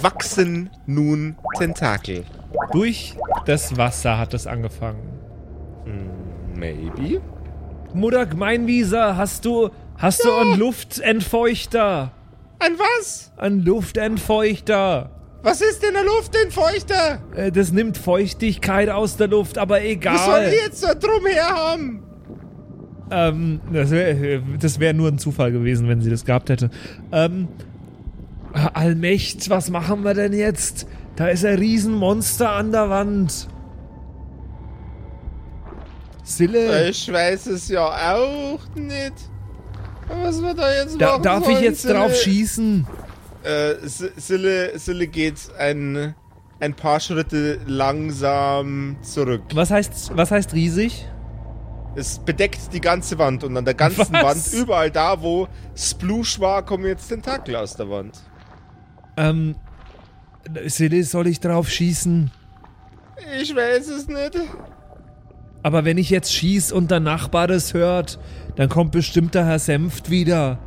[0.00, 2.24] wachsen nun Tentakel.
[2.72, 5.11] Durch das Wasser hat es angefangen.
[6.54, 7.20] Maybe.
[7.94, 12.12] Mutter Gemeinwieser, hast du, hast du einen Luftentfeuchter?
[12.58, 13.32] Ein was?
[13.36, 15.10] Ein Luftentfeuchter.
[15.42, 17.18] Was ist denn der Luftentfeuchter?
[17.34, 20.48] Äh, Das nimmt Feuchtigkeit aus der Luft, aber Was soll egal.
[20.52, 22.02] ich jetzt da drum her haben?
[23.10, 26.70] Ähm, das wäre das wär nur ein Zufall gewesen, wenn sie das gehabt hätte.
[27.10, 27.48] Ähm,
[28.72, 30.86] Allmächt, was machen wir denn jetzt?
[31.16, 33.48] Da ist ein Riesenmonster an der Wand.
[36.22, 39.14] Sille, Ich weiß es ja auch nicht.
[40.08, 42.22] Was wir da jetzt da, machen darf ich sollen, jetzt drauf Sille?
[42.36, 42.86] schießen?
[43.44, 43.74] Äh,
[44.16, 46.14] Sille, Sille geht ein,
[46.60, 49.42] ein paar Schritte langsam zurück.
[49.54, 51.06] Was heißt, was heißt riesig?
[51.94, 54.52] Es bedeckt die ganze Wand und an der ganzen Was?
[54.52, 58.18] Wand, überall da, wo Sploosh war, kommen jetzt Tentakel aus der Wand.
[59.16, 59.56] Ähm,
[60.66, 62.30] Sille, soll ich drauf schießen?
[63.40, 64.36] Ich weiß es nicht.
[65.62, 68.18] Aber wenn ich jetzt schieß und der Nachbar das hört,
[68.56, 70.58] dann kommt bestimmt der Herr Senft wieder.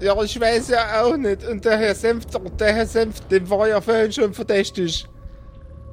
[0.00, 1.46] Ja, ich weiß ja auch nicht.
[1.46, 5.06] Und der Herr Senft, der Herr Senft, dem war ja vorhin schon verdächtig.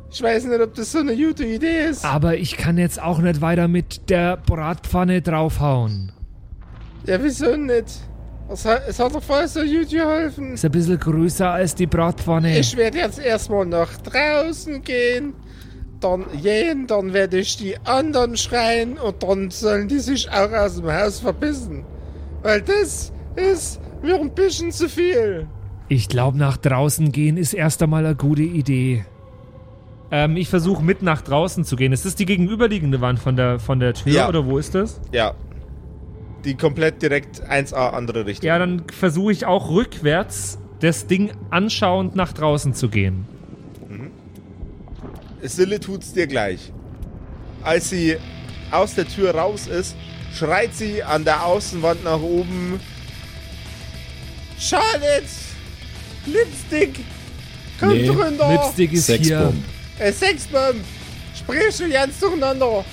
[0.09, 2.05] Ich weiß nicht, ob das so eine gute Idee ist.
[2.05, 6.13] Aber ich kann jetzt auch nicht weiter mit der Bratpfanne draufhauen.
[7.05, 7.87] Ja, wieso nicht?
[8.49, 10.53] Es hat, es hat doch vorher so gut geholfen.
[10.53, 12.57] Ist ein bisschen größer als die Bratpfanne.
[12.57, 15.33] Ich werde jetzt erstmal nach draußen gehen,
[15.99, 20.75] dann gehen, dann werde ich die anderen schreien und dann sollen die sich auch aus
[20.77, 21.83] dem Haus verbissen.
[22.43, 25.47] Weil das ist mir ein bisschen zu viel.
[25.89, 29.05] Ich glaube, nach draußen gehen ist erst einmal eine gute Idee.
[30.11, 31.91] Ähm, ich versuche mit nach draußen zu gehen.
[31.93, 34.29] Ist das die gegenüberliegende Wand von der, von der Tür Ja.
[34.29, 34.99] oder wo ist das?
[35.11, 35.33] Ja.
[36.45, 38.47] Die komplett direkt 1A andere Richtung.
[38.47, 43.25] Ja, dann versuche ich auch rückwärts das Ding anschauend nach draußen zu gehen.
[45.41, 46.71] Sille tut's dir gleich.
[47.63, 48.17] Als sie
[48.71, 49.95] aus der Tür raus ist,
[50.37, 52.79] schreit sie an der Außenwand nach oben.
[54.59, 55.23] Charlotte!
[56.25, 56.99] Lipstick!
[57.79, 58.51] Kommt Nee, runter!
[58.51, 59.17] Lipstick ist hier.
[59.17, 59.63] Sexbomb.
[59.99, 60.83] Äh, Sexbomb!
[61.37, 62.83] Sprichst du ganz durcheinander?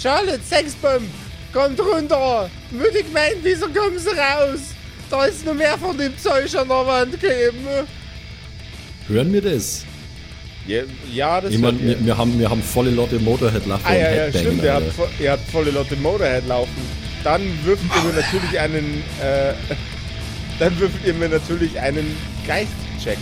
[0.00, 1.08] Charlotte, Sexbomb!
[1.52, 2.50] Kommt runter!
[2.70, 4.60] Müdig meint, wieso kommen sie raus?
[5.10, 7.66] Da ist noch mehr von dem Zeug an der Wand gegeben.
[9.08, 9.84] Hören wir das?
[10.66, 11.80] Ja, ja das Ich ihr.
[11.80, 14.92] wir, wir, haben, wir haben volle Lotte Motorhead lachen Ah ja, ja, stimmt, ihr habt,
[14.98, 16.70] vo- ihr habt volle Lotte Motorhead laufen.
[17.24, 19.52] Dann würfelt ihr mir natürlich einen, äh,
[20.58, 23.18] dann würfelt ihr mir natürlich einen Geist-Check.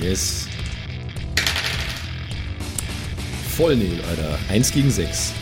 [0.00, 0.46] Yes.
[3.56, 4.38] Voll Neil, Alter.
[4.50, 5.32] 1 gegen 6.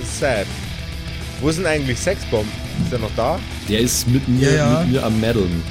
[0.00, 0.46] Das ist sad.
[1.40, 2.46] Wo ist denn eigentlich Sexbomb?
[2.84, 3.38] Ist er noch da?
[3.68, 4.80] Der ist mit mir, Ja, ja.
[4.82, 5.62] mit mir am Maddeln.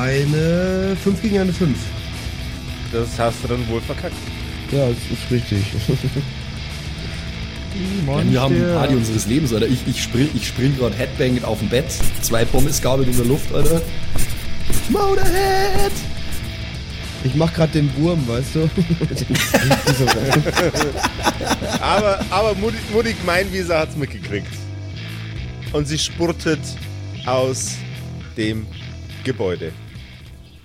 [0.00, 1.76] Eine 5 gegen eine 5.
[2.90, 4.14] Das hast du dann wohl verkackt.
[4.72, 5.62] Ja, das ist richtig.
[8.06, 9.68] Ja, wir haben die Party unseres Lebens, Alter.
[9.68, 11.86] Ich, ich spring, ich spring gerade Headbangend auf dem Bett.
[12.20, 13.80] Zwei Pommesgabeln in der Luft, Alter.
[14.88, 15.92] Motorhead!
[17.22, 18.68] Ich mach grad den Wurm, weißt du?
[21.80, 24.52] Aber, aber Mutig, Mutig Meinwieser hat's mitgekriegt.
[25.72, 26.60] Und sie spurtet
[27.24, 27.76] aus
[28.36, 28.66] dem
[29.22, 29.72] Gebäude.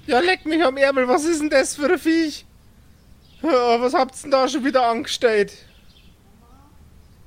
[0.08, 2.46] Ja, leck mich am Ärmel, was ist denn das für ein Viech?
[3.42, 5.54] Was habt's denn da schon wieder angestellt?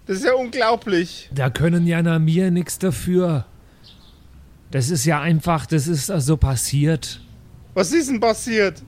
[0.06, 1.28] Das ist ja unglaublich.
[1.34, 3.44] Da können ja na mir nichts dafür.
[4.70, 7.20] Das ist ja einfach, das ist so passiert.
[7.74, 8.82] Was ist denn passiert?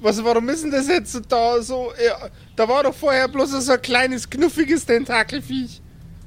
[0.00, 1.92] Was, warum ist denn das jetzt da so?
[2.04, 5.80] Ja, da war doch vorher bloß so ein kleines, knuffiges Tentakelviech.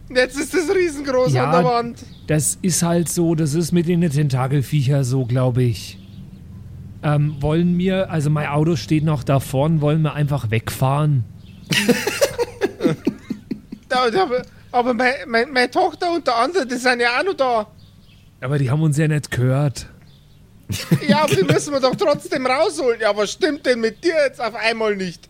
[0.09, 1.99] Und jetzt ist das riesengroß Ja, an der Wand.
[2.27, 5.99] Das ist halt so, das ist mit den Tentakelviecher so, glaube ich.
[7.07, 11.23] Ähm, wollen wir, also mein Auto steht noch da vorn, wollen wir einfach wegfahren?
[13.89, 14.05] Da,
[14.73, 17.67] aber mein, mein, meine Tochter und der andere, die sind ja auch noch da.
[18.41, 19.87] Aber die haben uns ja nicht gehört.
[21.07, 22.99] Ja, aber die müssen wir doch trotzdem rausholen.
[22.99, 25.29] Ja, was stimmt denn mit dir jetzt auf einmal nicht?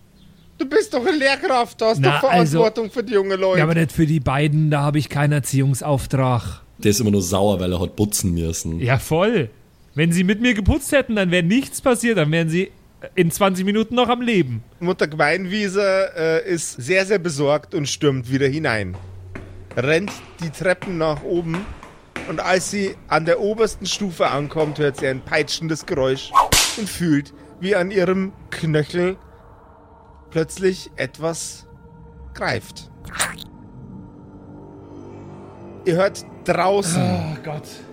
[0.57, 3.59] Du bist doch eine Lehrkraft, du hast Na, doch Verantwortung für die jungen Leute.
[3.59, 6.61] Ja, aber nicht für die beiden, da habe ich keinen Erziehungsauftrag.
[6.79, 8.79] Der ist immer nur sauer, weil er hat putzen müssen.
[8.79, 9.51] Ja, voll.
[9.97, 12.69] Wenn sie mit mir geputzt hätten, dann wäre nichts passiert, dann wären sie
[13.15, 14.63] in 20 Minuten noch am Leben.
[14.79, 18.95] Mutter Gemeinwiese äh, ist sehr, sehr besorgt und stürmt wieder hinein.
[19.75, 20.11] Rennt
[20.43, 21.65] die Treppen nach oben
[22.29, 26.31] und als sie an der obersten Stufe ankommt, hört sie ein peitschendes Geräusch
[26.77, 29.17] und fühlt, wie an ihrem Knöchel
[30.29, 31.65] plötzlich etwas
[32.35, 32.91] greift.
[35.85, 37.39] Ihr hört draußen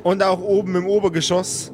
[0.02, 1.72] und auch oben im Obergeschoss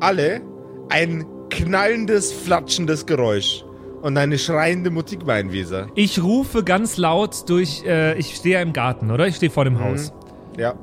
[0.00, 0.40] alle
[0.88, 3.64] ein knallendes, flatschendes Geräusch
[4.02, 5.88] und eine schreiende Mutigweinwiese.
[5.94, 9.26] Ich rufe ganz laut durch, äh, ich stehe ja im Garten, oder?
[9.26, 10.12] Ich stehe vor dem Haus.
[10.56, 10.74] Ja.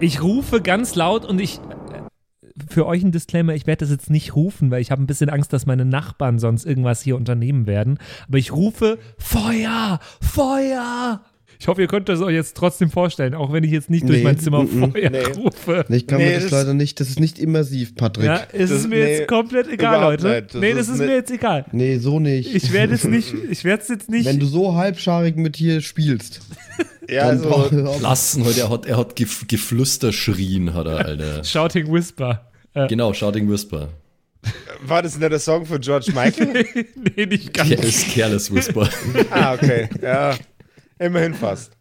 [0.00, 1.58] Ich rufe ganz laut und ich.
[1.58, 5.06] äh, Für euch ein Disclaimer, ich werde das jetzt nicht rufen, weil ich habe ein
[5.06, 7.98] bisschen Angst, dass meine Nachbarn sonst irgendwas hier unternehmen werden.
[8.28, 9.98] Aber ich rufe Feuer!
[10.20, 11.20] Feuer!
[11.64, 14.18] Ich hoffe, ihr könnt das euch jetzt trotzdem vorstellen, auch wenn ich jetzt nicht durch
[14.18, 14.92] Nee, mein Zimmer mm.
[14.92, 15.22] Feuer Nee.
[15.34, 15.86] rufe.
[15.88, 18.26] Ich kann Nee, mir das das- leider nicht, das ist nicht immersiv, Patrick.
[18.26, 20.28] Ja, es Das- ist mir nee, jetzt komplett egal, Leute.
[20.28, 20.54] nicht.
[20.54, 21.64] Das nee, ist das ist mir jetzt egal.
[21.72, 22.54] Nee, so nicht.
[22.54, 24.26] Ich werde es nicht, ich werde es jetzt nicht.
[24.26, 26.42] Wenn du so halbscharig mit hier spielst,
[27.08, 31.44] Ja, dann also, Lassen heute, er hat, er hat gef Geflüster schrien, hat er, Alter.
[31.44, 32.44] Shouting Whisper.
[32.74, 33.88] Äh, genau, Shouting Whisper.
[34.86, 36.66] war das nicht der Song von George Michael?
[37.16, 37.70] nee, nicht ganz.
[37.70, 38.86] Careless, careless Whisper.
[39.30, 39.88] ah, okay.
[40.02, 40.34] Ja,
[40.98, 41.76] immerhin fast.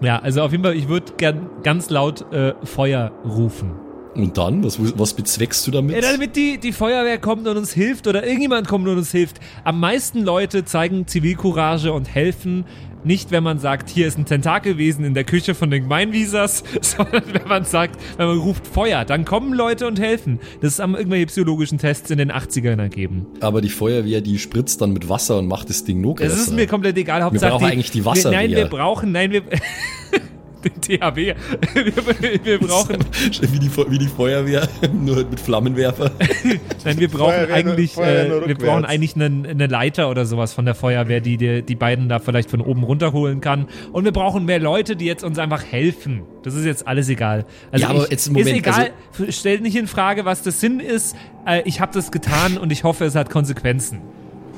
[0.00, 3.74] Ja, also auf jeden Fall, ich würde gern ganz laut äh, Feuer rufen.
[4.14, 4.64] Und dann?
[4.64, 5.94] Was, was bezweckst du damit?
[6.02, 9.40] Ja, damit die, die Feuerwehr kommt und uns hilft oder irgendjemand kommt und uns hilft.
[9.64, 12.64] Am meisten Leute zeigen Zivilcourage und helfen
[13.06, 17.22] nicht, wenn man sagt, hier ist ein Tentakelwesen in der Küche von den Gemeinwiesers, sondern
[17.32, 20.40] wenn man sagt, wenn man ruft Feuer, dann kommen Leute und helfen.
[20.60, 23.26] Das haben irgendwelche psychologischen Tests in den 80ern ergeben.
[23.40, 26.52] Aber die Feuerwehr, die spritzt dann mit Wasser und macht das Ding noch Das ist
[26.52, 27.22] mir komplett egal.
[27.22, 28.40] Hauptsache brauchen eigentlich die Wasserwehr.
[28.40, 29.42] Wir, nein, wir brauchen, nein, wir.
[30.68, 31.34] den THW.
[31.74, 32.96] Wir, wir brauchen,
[33.40, 36.10] Wie die, wie die Feuerwehr, nur halt mit Flammenwerfer.
[36.84, 40.52] nein, wir brauchen Feuerwehr eigentlich, nur äh, wir brauchen eigentlich eine, eine Leiter oder sowas
[40.52, 43.66] von der Feuerwehr, die, die die beiden da vielleicht von oben runterholen kann.
[43.92, 46.22] Und wir brauchen mehr Leute, die jetzt uns einfach helfen.
[46.42, 47.44] Das ist jetzt alles egal.
[47.70, 48.90] Also Ja, aber ich, jetzt im Moment, ist egal.
[49.30, 51.16] stellt nicht in Frage, was der Sinn ist.
[51.46, 54.00] Äh, ich habe das getan und ich hoffe, es hat Konsequenzen.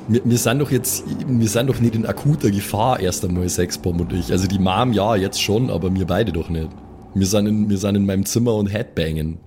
[0.09, 4.01] Wir, wir sind doch jetzt, wir sind doch nicht in akuter Gefahr erst einmal, Sexbomb
[4.01, 4.31] und ich.
[4.31, 6.69] Also die Mom ja, jetzt schon, aber wir beide doch nicht.
[7.13, 9.37] Wir sind in, wir sind in meinem Zimmer und Headbangen.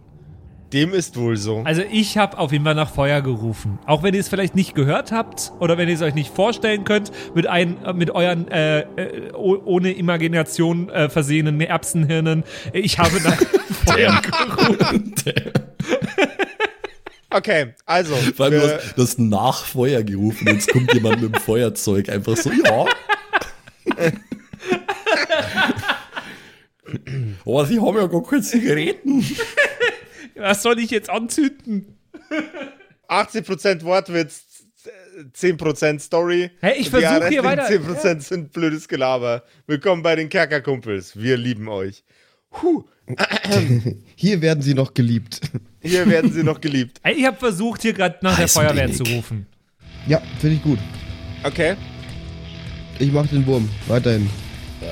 [0.72, 1.62] Dem ist wohl so.
[1.64, 3.78] Also ich habe auf jeden Fall nach Feuer gerufen.
[3.86, 6.84] Auch wenn ihr es vielleicht nicht gehört habt oder wenn ihr es euch nicht vorstellen
[6.84, 12.44] könnt, mit, ein, mit euren äh, äh, oh- ohne Imagination äh, versehenen Erbsenhirnen.
[12.72, 13.36] Ich habe nach
[13.86, 15.14] Feuer gerufen.
[17.34, 18.14] Okay, also.
[18.36, 22.08] Vor allem, du hast, du hast nach Feuer gerufen, jetzt kommt jemand mit dem Feuerzeug
[22.08, 22.86] einfach so, ja.
[27.44, 29.24] oh, sie haben ja gar keine Zigaretten.
[30.36, 31.96] Was soll ich jetzt anzünden?
[33.08, 34.64] 80% Wortwitz,
[35.34, 36.50] 10% Story.
[36.60, 39.44] Hey, ich Und die versuch hier weiter- 10% sind blödes Gelaber.
[39.66, 41.16] Willkommen bei den Kerkerkumpels.
[41.16, 42.04] Wir lieben euch.
[42.52, 42.84] Puh,
[44.16, 45.40] Hier werden sie noch geliebt.
[45.82, 47.00] hier werden sie noch geliebt.
[47.16, 48.96] Ich habe versucht, hier gerade nach der Heißen Feuerwehr wenig.
[48.96, 49.46] zu rufen.
[50.06, 50.78] Ja, finde ich gut.
[51.44, 51.74] Okay,
[52.98, 53.68] Ich mach den Wurm.
[53.88, 54.28] Weiterhin.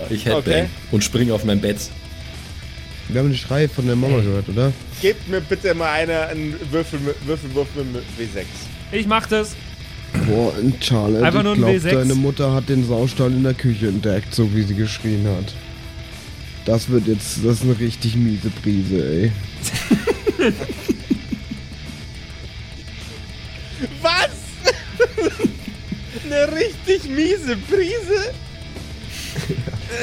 [0.08, 0.66] Ich Headbang Okay.
[0.90, 1.78] und spring auf mein Bett.
[3.08, 4.72] Wir haben den Schrei von der Mama gehört, oder?
[5.02, 8.44] gebt mir bitte mal einer einen Würfel, mit- Würfelwurf mit W6.
[8.92, 9.56] Ich mach das.
[10.26, 11.92] Boah, Charlotte, Einfach nur ich ein glaube, W6.
[12.02, 15.54] deine Mutter hat den Saustall in der Küche entdeckt, so wie sie geschrien hat.
[16.70, 19.32] Das wird jetzt, das ist eine richtig miese Prise, ey.
[24.00, 24.30] Was?
[26.24, 28.32] Eine richtig miese Prise?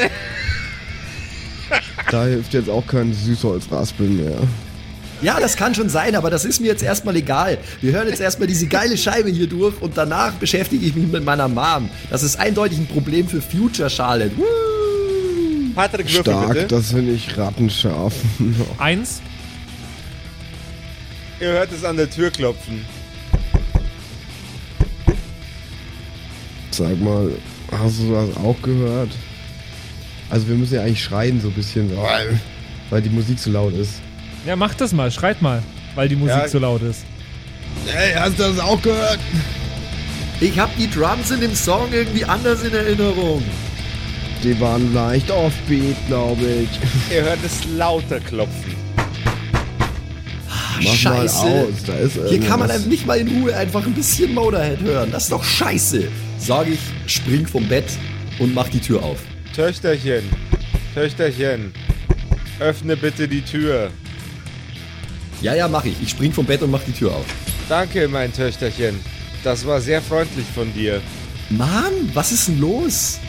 [2.12, 4.40] Da hilft jetzt auch kein Süßholzraspeln mehr.
[5.22, 7.58] Ja, das kann schon sein, aber das ist mir jetzt erstmal egal.
[7.82, 11.26] Wir hören jetzt erstmal diese geile Scheibe hier durch und danach beschäftige ich mich mit
[11.26, 11.90] meiner Mom.
[12.10, 14.38] Das ist eindeutig ein Problem für Future Charlotte.
[14.38, 14.67] Woo!
[15.78, 16.68] Patrick, würfel Stark, bitte.
[16.68, 18.12] das finde ich rattenscharf.
[18.80, 19.22] Eins.
[21.40, 22.84] Ihr hört es an der Tür klopfen.
[26.72, 27.30] Sag mal,
[27.72, 29.12] hast du das auch gehört?
[30.32, 31.92] Also wir müssen ja eigentlich schreien so ein bisschen,
[32.90, 34.02] weil, die Musik so laut ist.
[34.48, 35.12] Ja, macht das mal.
[35.12, 35.62] Schreit mal,
[35.94, 36.48] weil die Musik Ja.
[36.48, 37.06] so laut ist.
[37.86, 39.20] Ey, hast du das auch gehört?
[40.42, 43.44] Ich habe die Drums in dem Song irgendwie anders in Erinnerung.
[44.44, 46.70] Die waren leicht offbeat, glaube ich.
[47.16, 48.76] Ihr hört es lauter klopfen.
[50.84, 51.46] Mach scheiße.
[51.46, 54.80] mal aus, da ist Hier kann man nicht mal in Ruhe einfach ein bisschen Motorhead
[54.82, 55.12] hören.
[55.12, 56.08] Das ist doch scheiße.
[56.40, 57.86] Sag ich, spring vom Bett
[58.40, 59.18] und mach die Tür auf.
[59.56, 60.24] Töchterchen,
[60.94, 61.74] Töchterchen,
[62.60, 63.90] öffne bitte die Tür.
[65.42, 66.02] Ja, ja, mach ich.
[66.02, 67.26] Ich spring vom Bett und mach die Tür auf.
[67.70, 69.00] Danke, mein Töchterchen.
[69.44, 71.02] Das war sehr freundlich von dir.
[71.50, 73.20] Mann, was ist denn los?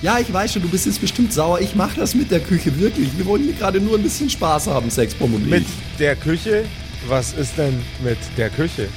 [0.00, 1.60] Ja, ich weiß schon, du bist jetzt bestimmt sauer.
[1.60, 3.08] Ich mach das mit der Küche, wirklich.
[3.16, 5.96] Wir wollen hier gerade nur ein bisschen Spaß haben, Sexbomb und Mit ich.
[5.98, 6.64] der Küche?
[7.08, 8.88] Was ist denn mit der Küche?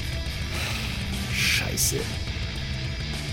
[1.35, 1.95] Scheiße.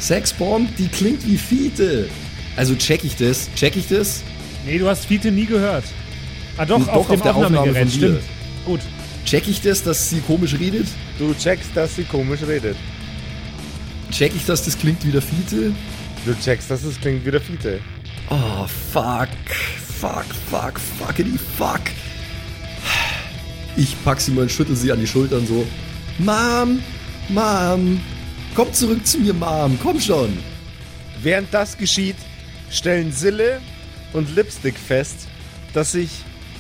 [0.01, 2.09] Sexbomb, die klingt wie Fiete.
[2.57, 3.49] Also check ich das?
[3.55, 4.23] Check ich das?
[4.65, 5.85] Nee, du hast Fiete nie gehört.
[6.57, 8.07] Ah doch, Doch, auf dem auf der Aufnahme Aufnahmegerät, von dir.
[8.09, 8.23] stimmt.
[8.65, 8.81] Gut.
[9.25, 10.87] Check ich das, dass sie komisch redet?
[11.19, 12.77] Du checkst, dass sie komisch redet.
[14.11, 15.73] Check ich, dass das klingt wie der Fiete?
[16.29, 17.81] Du checkst, dass es klingt wie der Fiete.
[18.29, 19.31] Oh, fuck.
[19.99, 21.81] Fuck, fuck, fuckity fuck.
[23.79, 25.67] Ich pack sie mal und schüttel sie an die Schultern so.
[26.19, 26.83] Mom,
[27.31, 27.99] Mom,
[28.55, 30.37] komm zurück zu mir, Mom, komm schon.
[31.23, 32.17] Während das geschieht,
[32.71, 33.63] stellen Sille
[34.13, 35.29] und Lipstick fest,
[35.73, 36.11] dass sich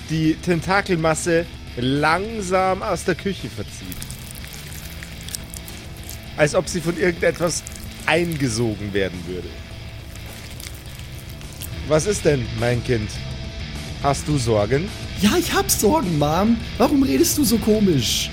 [0.09, 1.45] die Tentakelmasse
[1.77, 3.99] langsam aus der Küche verzieht.
[6.39, 7.63] Als ob sie von irgendetwas
[8.09, 9.49] eingesogen werden würde.
[11.89, 13.11] Was ist denn, mein Kind?
[14.03, 14.89] Hast du Sorgen?
[15.21, 16.57] Ja, ich hab Sorgen, Mom.
[16.79, 18.31] Warum redest du so komisch?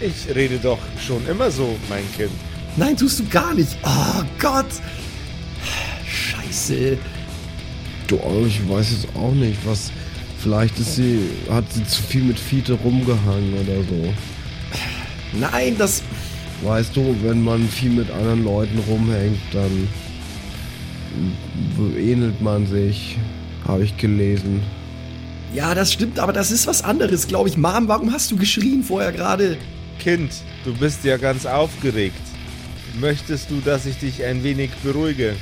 [0.00, 2.30] Ich rede doch schon immer so, mein Kind.
[2.76, 3.76] Nein, tust du gar nicht.
[3.82, 4.66] Oh Gott.
[6.06, 6.98] Scheiße.
[8.06, 9.90] Du, ich weiß jetzt auch nicht, was.
[10.42, 14.14] Vielleicht ist sie, hat sie zu viel mit Fiete rumgehangen oder so.
[15.32, 16.02] Nein, das.
[16.62, 19.88] Weißt du, wenn man viel mit anderen Leuten rumhängt, dann
[21.96, 23.16] ähnelt man sich,
[23.66, 24.60] habe ich gelesen.
[25.54, 27.56] Ja, das stimmt, aber das ist was anderes, glaube ich.
[27.56, 29.56] Mom, warum hast du geschrien vorher gerade?
[29.98, 30.32] Kind,
[30.64, 32.20] du bist ja ganz aufgeregt.
[33.00, 35.34] Möchtest du, dass ich dich ein wenig beruhige?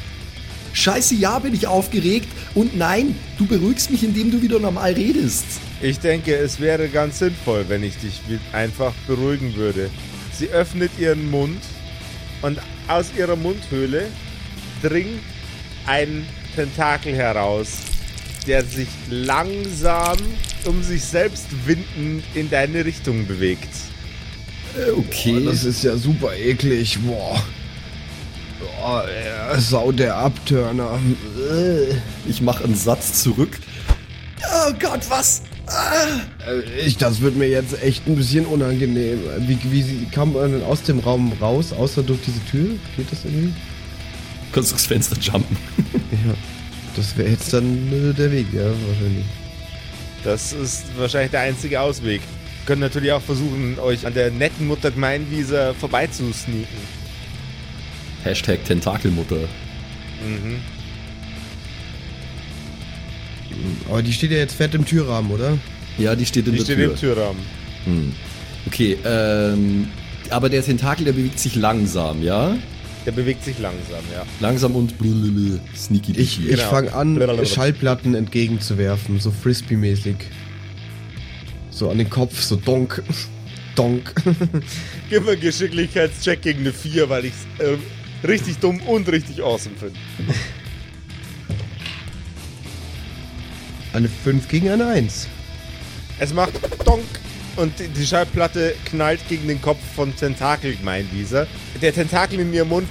[0.72, 2.28] Scheiße, ja, bin ich aufgeregt.
[2.55, 5.45] Und nein, du beruhigst mich, indem du wieder normal redest.
[5.80, 8.20] Ich denke, es wäre ganz sinnvoll, wenn ich dich
[8.53, 9.90] einfach beruhigen würde.
[10.39, 11.61] Sie öffnet ihren Mund
[12.43, 14.07] und aus ihrer Mundhöhle
[14.80, 15.20] dringt
[15.86, 16.24] ein
[16.55, 17.78] Tentakel heraus,
[18.47, 20.16] der sich langsam
[20.64, 23.68] um sich selbst windend in deine Richtung bewegt.
[24.97, 25.41] Okay.
[25.43, 27.01] Oh, das ist ja super eklig.
[27.01, 27.43] Boah.
[28.61, 29.09] Boah,
[29.59, 31.01] Sau der Abturner.
[31.51, 31.95] Äh.
[32.28, 33.59] Ich mache einen Satz zurück.
[34.45, 35.43] Oh Gott, was?
[36.47, 39.19] Äh, Ich, das wird mir jetzt echt ein bisschen unangenehm.
[39.41, 42.71] Wie, wie sie- kam man denn aus dem Raum raus, außer durch diese Tür?
[42.97, 43.53] Geht das irgendwie?
[44.53, 45.57] Kannst durchs Fenster jumpen.
[46.11, 46.35] Ja.
[46.97, 49.25] Das wäre jetzt dann äh, der Weg, ja, wahrscheinlich.
[50.25, 52.23] Das ist wahrscheinlich der einzige Ausweg.
[52.66, 56.66] Können natürlich auch versuchen, euch an der netten Mutter Gemeinwieser vorbeizusneaken.
[58.25, 59.37] Hashtag Tentakelmutter.
[63.88, 65.59] Aber die steht ja jetzt fett im Türrahmen, oder?
[65.98, 66.90] Ja, die steht in Die der steht Tür.
[66.90, 68.14] im Türrahmen.
[68.66, 69.88] Okay, ähm,
[70.30, 72.56] aber der Tentakel, der bewegt sich langsam, ja?
[73.06, 74.24] Der bewegt sich langsam, ja.
[74.40, 76.68] Langsam und blululul, sneaky Ich, ich Genau.
[76.70, 77.46] fange an, Blablabla.
[77.46, 80.16] Schallplatten entgegenzuwerfen, so Frisbee-mäßig.
[81.70, 83.02] So an den Kopf, so donk.
[83.76, 84.12] Donk.
[85.11, 89.42] Gib mir einen Geschicklichkeitscheck gegen eine 4, weil ich es äh, richtig dumm und richtig
[89.42, 89.94] awesome finde.
[93.99, 95.26] Eine 5 gegen eine 1.
[96.20, 96.53] Es macht
[96.86, 97.03] Donk
[97.57, 101.49] und die- Schallplatte knallt gegen den Kopf von Tentakel Gemeinwieser.
[101.82, 102.86] Der Tentakel in ihrem Mund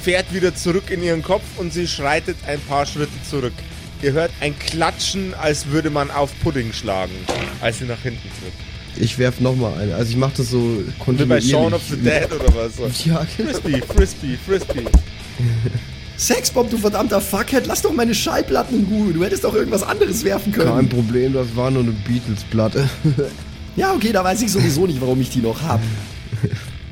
[0.00, 3.52] fährt wieder zurück in ihren Kopf und sie schreitet ein paar Schritte zurück.
[4.00, 7.12] Ihr hört ein Klatschen, als würde man auf Pudding schlagen,
[7.60, 8.54] als sie nach hinten tritt.
[9.04, 9.94] Ich werf nochmal eine.
[9.94, 11.50] Also ich mache das so Wie bei kontinuierlich.
[11.50, 13.04] Shaun of the Dead oder was?
[13.04, 13.50] Ja, genau.
[13.50, 14.84] Frisbee, Frisbee, Frisbee.
[16.20, 19.14] Sexbomb, du verdammter Fuckhead, lass doch meine Schallplatten in Ruhe.
[19.14, 20.88] Du hättest auch irgendwas anderes werfen Kein können.
[20.90, 22.88] Problem, das war nur eine Beatles-Platte.
[23.76, 25.80] Ja, okay, da weiß ich sowieso nicht, warum ich die noch hab.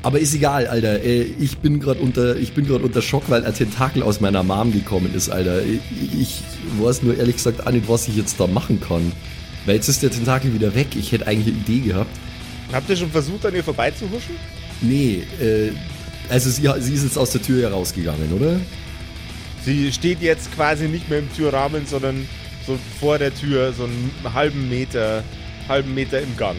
[0.01, 1.03] Aber ist egal, Alter.
[1.03, 4.43] Äh, Ich bin gerade unter, ich bin gerade unter Schock, weil ein Tentakel aus meiner
[4.43, 5.61] Mom gekommen ist, Alter.
[5.61, 5.81] Ich,
[6.19, 6.41] ich
[6.81, 9.11] weiß nur ehrlich gesagt auch nicht, was ich jetzt da machen kann.
[9.65, 10.87] Weil jetzt ist der Tentakel wieder weg.
[10.95, 12.11] Ich hätte eigentlich eine Idee gehabt.
[12.71, 14.35] Habt ihr schon versucht, an ihr vorbeizuhuschen?
[14.81, 15.71] Nee, äh,
[16.29, 18.55] also sie, sie ist jetzt aus der Tür herausgegangen, oder?
[19.65, 22.27] Sie steht jetzt quasi nicht mehr im Türrahmen, sondern
[22.65, 25.23] so vor der Tür, so einen halben Meter,
[25.67, 26.57] halben Meter im Gang.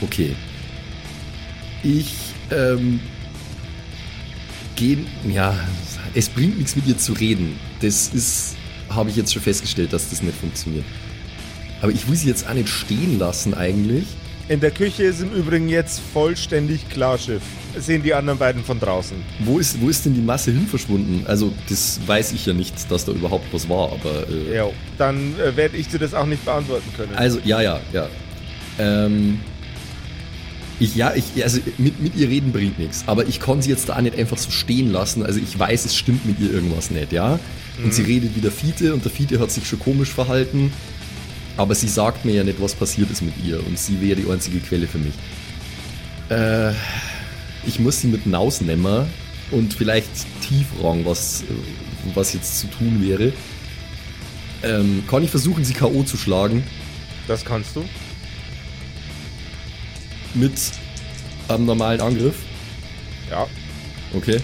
[0.00, 0.34] Okay.
[1.82, 2.14] Ich,
[2.50, 3.00] ähm,
[4.76, 5.58] gehen, ja,
[6.14, 7.58] es bringt nichts mit ihr zu reden.
[7.80, 8.56] Das ist,
[8.88, 10.84] habe ich jetzt schon festgestellt, dass das nicht funktioniert.
[11.82, 14.06] Aber ich will sie jetzt auch nicht stehen lassen eigentlich.
[14.48, 17.42] In der Küche ist im Übrigen jetzt vollständig Klarschiff.
[17.78, 19.16] Sehen die anderen beiden von draußen.
[19.40, 21.24] Wo ist, wo ist denn die Masse hin verschwunden?
[21.26, 24.28] Also, das weiß ich ja nicht, dass da überhaupt was war, aber.
[24.28, 24.66] Äh, Ja,
[24.98, 27.14] dann äh, werde ich dir das auch nicht beantworten können.
[27.16, 28.08] Also, ja, ja, ja.
[28.78, 29.40] Ähm,
[30.78, 33.88] ich, ja, ich, also mit, mit ihr reden bringt nichts, aber ich kann sie jetzt
[33.88, 35.24] da auch nicht einfach so stehen lassen.
[35.24, 37.40] Also ich weiß, es stimmt mit ihr irgendwas nicht, ja.
[37.82, 40.72] Und sie redet wie der Fiete und der Fiete hat sich schon komisch verhalten,
[41.56, 44.30] aber sie sagt mir ja nicht, was passiert ist mit ihr und sie wäre die
[44.30, 45.14] einzige Quelle für mich.
[46.28, 46.72] Äh,
[47.66, 49.06] ich muss sie mit hinausnehmen
[49.50, 50.10] und vielleicht
[50.42, 51.44] tief fragen, was,
[52.14, 53.32] was jetzt zu tun wäre.
[54.62, 56.02] Ähm, kann ich versuchen, sie K.O.
[56.02, 56.64] zu schlagen?
[57.26, 57.84] das kannst du.
[60.34, 60.52] mit
[61.48, 62.36] einem normalen Angriff.
[63.30, 63.46] Ja.
[64.14, 64.40] Okay.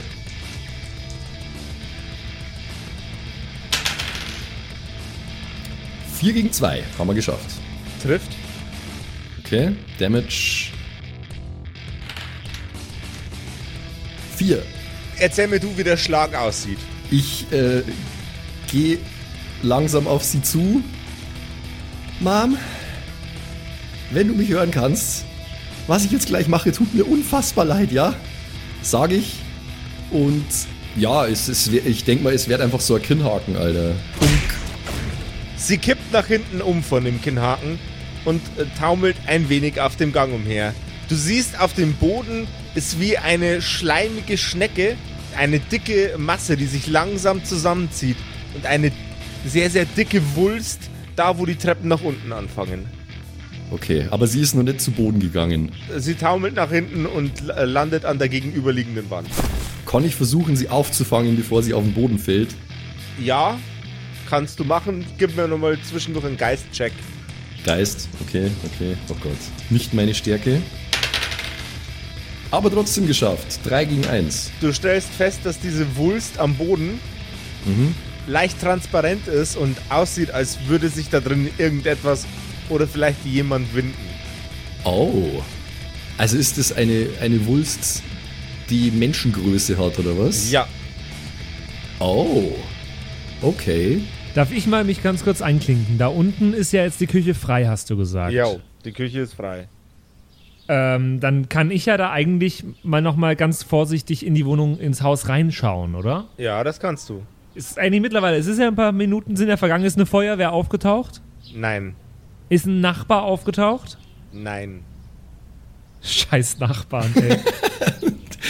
[6.23, 7.51] Vier gegen zwei haben wir geschafft.
[8.01, 8.31] Trifft.
[9.41, 9.73] Okay.
[9.99, 10.69] Damage.
[14.37, 14.63] Vier.
[15.19, 16.79] Erzähl mir du, wie der Schlag aussieht.
[17.11, 17.83] Ich äh,
[18.71, 18.99] gehe
[19.65, 20.85] langsam auf sie zu.
[22.21, 22.57] Mom,
[24.13, 25.25] wenn du mich hören kannst,
[25.89, 28.15] was ich jetzt gleich mache, tut mir unfassbar leid, ja?
[28.81, 29.35] Sag ich.
[30.13, 30.47] Und
[30.95, 33.97] ja, es, es, ich denke mal, es wird einfach so ein Kinnhaken, Alter.
[35.63, 37.79] Sie kippt nach hinten um von dem Kinnhaken
[38.25, 40.75] und äh, taumelt ein wenig auf dem Gang umher.
[41.09, 44.97] Du siehst, auf dem Boden ist wie eine schleimige Schnecke,
[45.39, 48.17] eine dicke Masse, die sich langsam zusammenzieht
[48.57, 48.91] und eine
[49.47, 52.85] sehr, sehr dicke Wulst, da wo die Treppen nach unten anfangen.
[53.71, 55.71] Okay, aber sie ist noch nicht zu Boden gegangen.
[55.97, 59.29] Sie taumelt nach hinten und äh, landet an der gegenüberliegenden Wand.
[59.87, 62.49] Kann ich versuchen, sie aufzufangen, bevor sie auf den Boden fällt?
[63.23, 63.61] Ja,
[64.33, 65.05] kannst du machen.
[65.19, 66.95] Gib mir nochmal zwischendurch einen Geistcheck.
[67.67, 69.37] Geist, okay, okay, oh Gott.
[69.69, 70.63] Nicht meine Stärke.
[72.51, 73.61] Aber trotzdem geschafft.
[73.65, 74.53] 3 gegen 1.
[74.63, 76.99] Du stellst fest, dass diese Wulst am Boden
[78.27, 82.25] leicht transparent ist und aussieht, als würde sich da drin irgendetwas
[82.71, 83.95] oder vielleicht jemand winden.
[84.85, 85.43] Oh.
[86.17, 88.03] Also ist das eine, eine Wulst,
[88.71, 90.51] die Menschengröße hat, oder was?
[90.51, 90.67] Ja,
[91.99, 92.53] Oh.
[93.43, 94.03] Okay.
[94.35, 95.99] Darf ich mal mich ganz kurz einklinken?
[95.99, 98.33] Da unten ist ja jetzt die Küche frei, hast du gesagt.
[98.33, 98.47] ja,
[98.85, 99.69] die Küche ist frei.
[100.69, 104.79] Ähm, dann kann ich ja da eigentlich mal noch mal ganz vorsichtig in die Wohnung,
[104.79, 106.27] ins Haus reinschauen, oder?
[106.39, 107.23] Ja, das kannst du.
[107.55, 110.53] Ist eigentlich mittlerweile, es ist ja ein paar Minuten sind ja vergangen, ist eine Feuerwehr
[110.53, 111.21] aufgetaucht?
[111.55, 111.95] Nein,
[112.49, 113.99] Ist ein Nachbar aufgetaucht?
[114.33, 114.81] nein.
[116.05, 117.39] Scheiß Nachbarn, ey.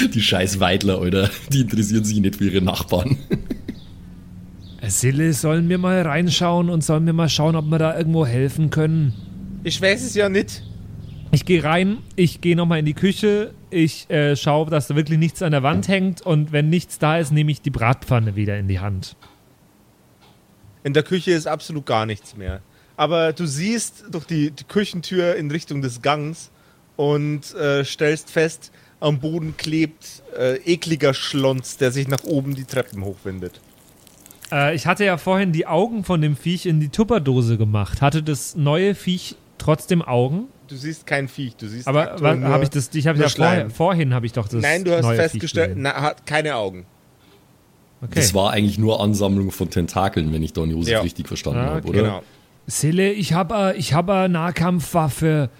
[0.14, 1.28] Die scheiß Weidler, oder?
[1.51, 3.18] Die interessieren sich nicht für ihre Nachbarn.
[5.01, 8.70] Sille, sollen wir mal reinschauen und sollen wir mal schauen, ob wir da irgendwo helfen
[8.70, 9.14] können?
[9.64, 10.62] Ich weiß es ja nicht.
[11.32, 15.18] Ich gehe rein, ich gehe nochmal in die Küche, ich äh, schaue, dass da wirklich
[15.18, 18.59] nichts an der Wand hängt und wenn nichts da ist, nehme ich die Bratpfanne wieder
[18.59, 19.16] in die Hand.
[20.84, 22.61] In der Küche ist absolut gar nichts mehr.
[22.97, 26.51] Aber du siehst durch die, die Küchentür in Richtung des Gangs
[26.97, 28.70] und äh, stellst fest,
[29.01, 33.61] am Boden klebt äh, ekliger Schlons, der sich nach oben die Treppen hochwindet.
[34.53, 38.03] Äh, ich hatte ja vorhin die Augen von dem Viech in die Tupperdose gemacht.
[38.03, 40.44] Hatte das neue Viech trotzdem Augen?
[40.68, 42.90] Du siehst kein Viech, du siehst Aber nur- habe ich das?
[42.94, 44.62] Ich habe ja vorher, vorhin habe ich doch das.
[44.62, 46.86] Nein, du hast festgestellt, na, hat keine Augen.
[48.00, 48.12] Okay.
[48.16, 51.00] Das war eigentlich nur Ansammlung von Tentakeln, wenn ich Don Josef Ja.
[51.03, 52.03] richtig verstanden Ah, habe, oder?
[52.03, 52.22] Genau.
[52.66, 55.50] Sille, ich habe ich hab eine Nahkampfwaffe.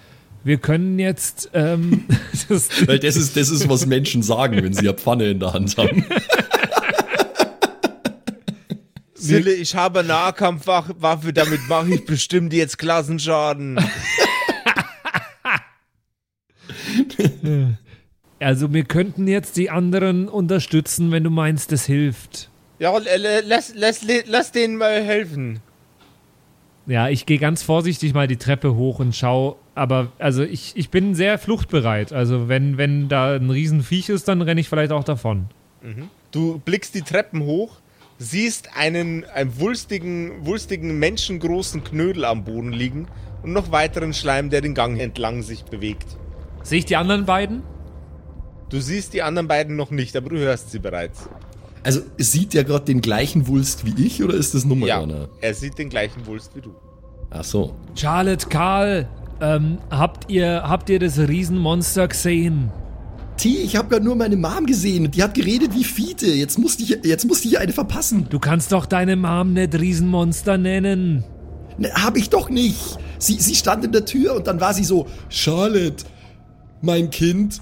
[0.43, 1.51] Wir können jetzt.
[1.53, 2.03] Ähm,
[2.49, 5.53] das, Weil das ist, das ist, was Menschen sagen, wenn sie eine Pfanne in der
[5.53, 6.05] Hand haben.
[9.23, 13.79] Sille, ich habe eine Nahkampfwaffe, damit mache ich bestimmt jetzt Klassenschaden.
[18.39, 22.49] also, wir könnten jetzt die anderen unterstützen, wenn du meinst, das hilft.
[22.79, 22.97] Ja,
[23.45, 25.59] lass, lass, lass denen mal helfen.
[26.85, 29.57] Ja, ich gehe ganz vorsichtig mal die Treppe hoch und schau.
[29.73, 32.11] Aber also ich, ich bin sehr fluchtbereit.
[32.11, 35.45] Also wenn, wenn da ein Riesenviech ist, dann renne ich vielleicht auch davon.
[36.31, 37.79] Du blickst die Treppen hoch,
[38.23, 43.07] siehst einen, einen wulstigen, wulstigen, menschengroßen Knödel am Boden liegen
[43.43, 46.17] und noch weiteren Schleim, der den Gang entlang sich bewegt.
[46.63, 47.63] Sehe ich die anderen beiden?
[48.69, 51.29] Du siehst die anderen beiden noch nicht, aber du hörst sie bereits.
[51.83, 55.27] Also sieht der gerade den gleichen Wulst wie ich oder ist das Nummer Ja, einer?
[55.41, 56.73] er sieht den gleichen Wulst wie du.
[57.29, 57.75] Ach so.
[57.95, 59.09] Charlotte, Karl,
[59.41, 62.71] ähm, habt ihr, habt ihr das Riesenmonster gesehen?
[63.37, 66.27] T, ich habe gerade nur meine Mom gesehen und die hat geredet wie Fiete.
[66.27, 68.27] Jetzt musste ich, jetzt musste ich eine verpassen.
[68.29, 71.23] Du kannst doch deine Mom nicht Riesenmonster nennen.
[71.77, 72.97] Ne, hab ich doch nicht.
[73.17, 76.05] Sie, sie stand in der Tür und dann war sie so, Charlotte,
[76.81, 77.61] mein Kind,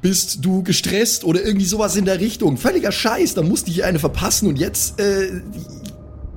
[0.00, 2.56] bist du gestresst oder irgendwie sowas in der Richtung.
[2.56, 5.42] Völliger Scheiß, da musste ich eine verpassen und jetzt, äh,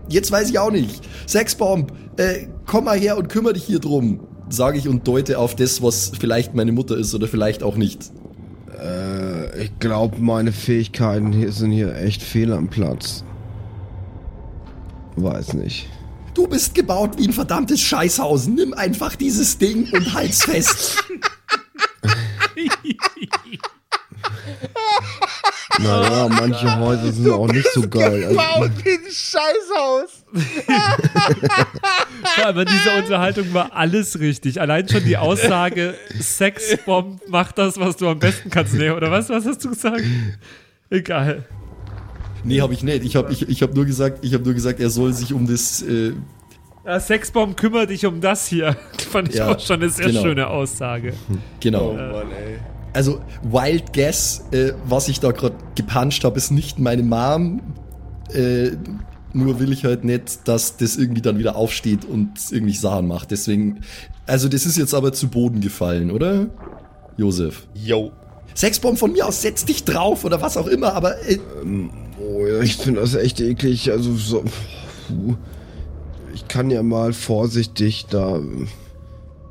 [0.09, 1.01] jetzt weiß ich auch nicht.
[1.27, 5.55] Sexbomb, äh, komm mal her und kümmere dich hier drum, sage ich und deute auf
[5.55, 8.11] das, was vielleicht meine Mutter ist oder vielleicht auch nicht.
[8.81, 13.23] Äh, ich glaube, meine Fähigkeiten hier sind hier echt fehl am Platz.
[15.15, 15.87] Weiß nicht.
[16.33, 18.47] Du bist gebaut wie ein verdammtes Scheißhaus.
[18.47, 21.03] Nimm einfach dieses Ding und halt's fest.
[25.79, 28.25] Naja, manche Häuser sind auch nicht so geil.
[28.25, 30.23] Also, Wow, wie ein Scheißhaus!
[32.35, 34.61] Vor allem in dieser Unterhaltung war alles richtig.
[34.61, 38.73] Allein schon die Aussage, Sexbomb macht das, was du am besten kannst.
[38.73, 39.29] Nee, oder was?
[39.29, 40.03] Was hast du gesagt?
[40.89, 41.45] Egal.
[42.43, 43.03] Nee, habe ich nicht.
[43.03, 45.45] Ich habe ich, ich hab nur gesagt, ich habe nur gesagt, er soll sich um
[45.47, 46.13] das äh,
[46.85, 48.75] Ja, Sexbomb kümmert dich um das hier.
[49.11, 50.21] Fand ich Ja, auch schon eine sehr genau.
[50.21, 51.13] schöne Aussage.
[51.59, 51.91] genau.
[51.91, 52.59] Oh Mann, ey.
[52.93, 57.61] Also Wild Guess, äh, was ich da gerade gepuncht habe, ist nicht meine Mom.
[58.33, 58.71] Äh,
[59.33, 63.31] nur will ich halt nicht, dass das irgendwie dann wieder aufsteht und irgendwie Sachen macht.
[63.31, 63.81] Deswegen,
[64.27, 66.47] also das ist jetzt aber zu Boden gefallen, oder?
[67.17, 67.67] Josef.
[67.73, 68.11] Yo.
[68.53, 71.39] Sexbomb von mir aus, setz dich drauf oder was auch immer, aber äh,
[72.19, 73.89] oh ja, ich finde das echt eklig.
[73.91, 74.43] Also so.
[76.33, 78.41] Ich kann ja mal vorsichtig da.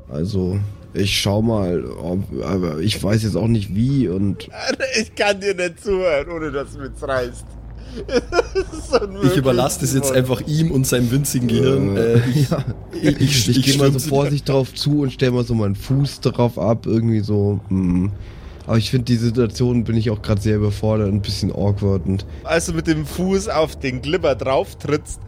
[0.09, 0.59] Also,
[0.93, 4.49] ich schau mal, ob, aber ich weiß jetzt auch nicht wie und.
[4.99, 7.45] Ich kann dir nicht zuhören, ohne dass du mitreißt.
[9.23, 11.97] ich überlasse das jetzt einfach ihm und seinem winzigen Gehirn.
[11.97, 12.63] Äh, ich, Ja.
[12.93, 16.21] ich, ich, Ich, gehe mal so vorsichtig drauf zu und stelle mal so meinen Fuß
[16.21, 17.59] drauf ab, irgendwie so.
[17.69, 18.11] Hm.
[18.67, 22.25] Aber ich finde die Situation bin ich auch gerade sehr überfordert, ein bisschen awkward und
[22.43, 25.19] Als du mit dem Fuß auf den Glibber drauf trittst,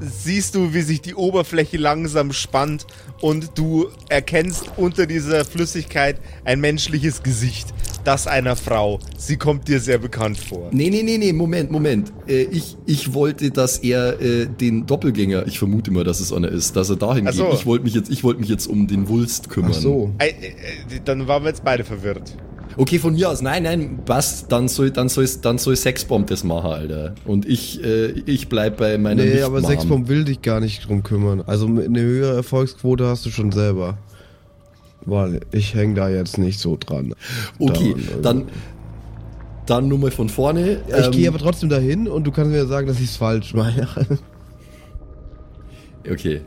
[0.00, 2.86] siehst du, wie sich die Oberfläche langsam spannt
[3.20, 7.72] und du erkennst unter dieser Flüssigkeit ein menschliches Gesicht.
[8.04, 9.00] das einer Frau.
[9.18, 10.70] Sie kommt dir sehr bekannt vor.
[10.72, 12.12] Nee, nee, nee, nee, Moment, Moment.
[12.28, 16.48] Äh, ich, ich wollte, dass er äh, den Doppelgänger, ich vermute mal, dass es einer
[16.48, 17.46] ist, dass er dahin Ach so.
[17.46, 17.54] geht.
[17.54, 19.72] Ich wollte mich, jetzt, ich wollte mich jetzt um den Wulst kümmern.
[19.74, 20.12] Ach so.
[20.18, 22.36] Äh, äh, dann waren wir jetzt beide verwirrt.
[22.78, 26.44] Okay, von mir aus, nein, nein, passt, dann soll, dann soll, dann soll Sexbomb das
[26.44, 27.14] machen, Alter.
[27.24, 31.02] Und ich, äh, ich bleib bei meiner Nee, aber Sexbomb will dich gar nicht drum
[31.02, 31.42] kümmern.
[31.46, 33.96] Also eine höhere Erfolgsquote hast du schon selber.
[35.06, 37.14] Weil ich häng da jetzt nicht so dran.
[37.58, 38.20] Okay, Daran, also.
[38.22, 38.44] dann,
[39.64, 40.80] dann nur mal von vorne.
[40.88, 43.54] Ich Ähm, gehe aber trotzdem dahin und du kannst mir sagen, dass ich es falsch
[43.54, 43.86] mache.
[46.08, 46.40] Okay.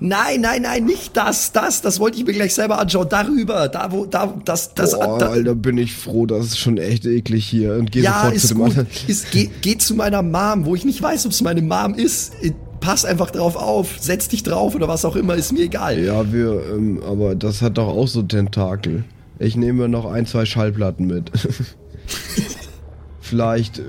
[0.00, 3.08] Nein, nein, nein, nicht das, das, das wollte ich mir gleich selber anschauen.
[3.08, 6.78] Darüber, da wo, da, das, das, Boah, da, Alter, bin ich froh, das ist schon
[6.78, 7.74] echt eklig hier.
[7.74, 8.66] Und geh ja, sofort zu ist dem gut.
[8.68, 8.86] anderen.
[9.06, 12.32] Ist, geh, geh zu meiner Mom, wo ich nicht weiß, ob es meine Mom ist.
[12.80, 15.98] Pass einfach drauf auf, setz dich drauf oder was auch immer, ist mir egal.
[15.98, 19.04] Ja, wir, ähm, aber das hat doch auch so Tentakel.
[19.38, 21.30] Ich nehme noch ein, zwei Schallplatten mit.
[23.20, 23.82] Vielleicht äh,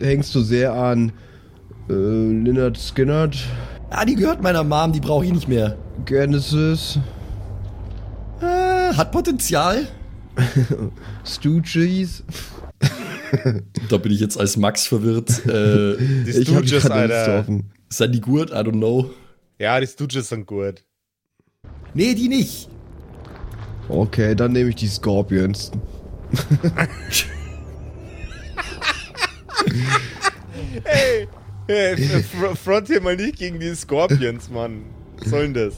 [0.00, 1.12] hängst du sehr an
[1.88, 3.38] äh, Lynyrd Skynyrd,
[3.94, 5.76] Ah, die gehört meiner Mom, die brauche ich nicht mehr.
[6.06, 6.98] Genesis,
[8.40, 9.86] Äh, hat Potenzial.
[11.24, 12.24] Stooges.
[13.88, 15.30] Da bin ich jetzt als Max verwirrt.
[15.46, 17.40] Äh, Die Ich Stooges, Liste Alter.
[17.40, 17.70] offen.
[17.90, 18.50] sind die gut?
[18.50, 19.10] I don't know.
[19.58, 20.82] Ja, die Stooges sind gut.
[21.94, 22.68] Nee, die nicht.
[23.88, 25.70] Okay, dann nehme ich die Scorpions.
[30.84, 31.28] Hey,
[31.72, 34.82] hey fr- front hier mal nicht gegen die Scorpions, Mann.
[35.18, 35.74] Was soll denn das?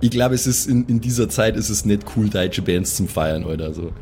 [0.00, 3.06] Ich glaube, es ist in, in dieser Zeit ist es nicht cool, deutsche Bands zum
[3.06, 3.92] Feiern oder so.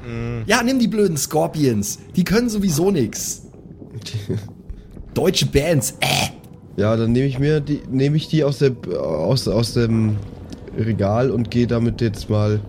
[0.47, 1.99] Ja, nimm die blöden Scorpions.
[2.16, 3.43] Die können sowieso nix.
[5.14, 6.28] Deutsche Bands, äh.
[6.80, 10.16] Ja, dann nehme ich mir die, nehme ich die aus der aus, aus dem
[10.78, 12.61] Regal und gehe damit jetzt mal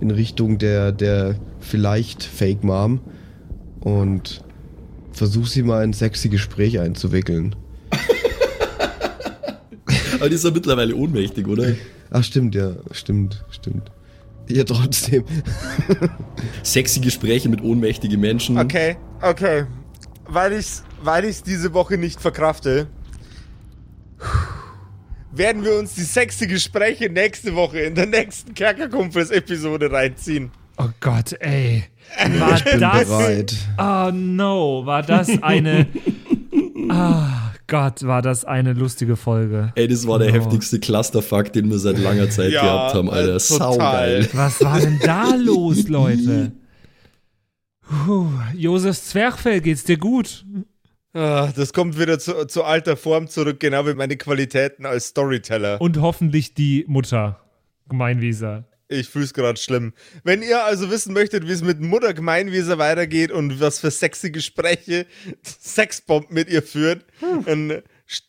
[0.00, 3.00] in Richtung der der vielleicht Fake Mom
[3.80, 4.42] und
[5.12, 7.54] versuch sie mal in sexy Gespräch einzuwickeln.
[10.20, 11.72] Aber die ist ja mittlerweile ohnmächtig, oder?
[12.10, 13.90] Ach stimmt, ja, stimmt, stimmt.
[14.48, 15.24] Ja, trotzdem.
[16.62, 18.58] Sexy Gespräche mit ohnmächtigen Menschen.
[18.58, 19.64] Okay, okay.
[20.26, 22.86] Weil ich's, weil ich's diese Woche nicht verkrafte,
[25.32, 30.50] werden wir uns die sexy Gespräche nächste Woche in der nächsten Kerkerkumpels-Episode reinziehen.
[30.78, 31.84] Oh Gott, ey.
[32.38, 33.08] War Bin das.
[33.08, 33.54] bereit.
[33.78, 35.86] Oh no, war das eine.
[36.88, 37.39] Ah,
[37.70, 39.72] Gott, war das eine lustige Folge.
[39.76, 40.34] Ey, das war der Oh.
[40.34, 43.36] heftigste Clusterfuck, den wir seit langer Zeit Ja, gehabt haben, Alter.
[43.36, 43.72] äh, total.
[43.72, 44.28] Saugeil.
[44.34, 46.52] Was war denn da los, Leute?
[48.06, 50.44] Puh, Josef Zwerchfell, geht's dir gut?
[51.12, 55.80] Ah, das kommt wieder zu, zu alter Form zurück, genau wie meine Qualitäten als Storyteller.
[55.80, 57.40] Und hoffentlich die Mutter.
[57.88, 58.64] Gemeinwieser.
[58.92, 59.92] Ich fühl's gerade schlimm.
[60.24, 64.32] Wenn ihr also wissen möchtet, wie es mit Mutter Gemeinwieser weitergeht und was für sexy
[64.32, 65.06] Gespräche
[65.44, 67.04] Sexbomb mit ihr führt,
[67.46, 67.82] dann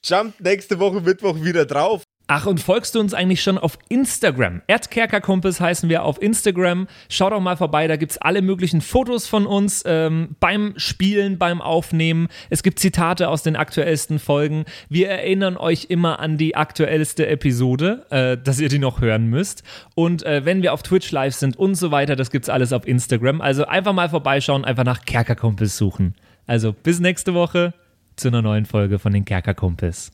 [0.03, 2.03] jumpt nächste Woche Mittwoch wieder drauf.
[2.33, 4.61] Ach, und folgst du uns eigentlich schon auf Instagram?
[4.67, 6.87] Erdkerkerkumpels heißen wir auf Instagram.
[7.09, 11.61] Schau doch mal vorbei, da gibt's alle möglichen Fotos von uns ähm, beim Spielen, beim
[11.61, 12.29] Aufnehmen.
[12.49, 14.63] Es gibt Zitate aus den aktuellsten Folgen.
[14.87, 19.63] Wir erinnern euch immer an die aktuellste Episode, äh, dass ihr die noch hören müsst.
[19.95, 22.87] Und äh, wenn wir auf Twitch live sind und so weiter, das gibt's alles auf
[22.87, 23.41] Instagram.
[23.41, 26.15] Also einfach mal vorbeischauen, einfach nach Kerkerkumpels suchen.
[26.47, 27.73] Also bis nächste Woche
[28.15, 30.13] zu einer neuen Folge von den Kerkerkumpels.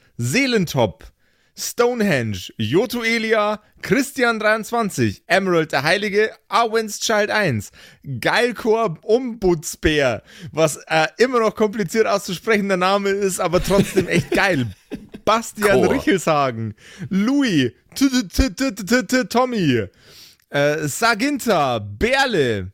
[0.17, 1.11] Seelentop,
[1.55, 7.71] Stonehenge, Joto Elia, Christian23, Emerald der Heilige, Arwen's Child 1,
[8.19, 14.67] Geilkor Ombudsbär, was äh, immer noch kompliziert auszusprechender Name ist, aber trotzdem echt geil.
[15.25, 15.93] Bastian Chor.
[15.93, 16.73] Richelshagen,
[17.09, 17.71] Louis,
[19.29, 19.87] Tommy,
[20.49, 22.71] äh, Saginta, Berle,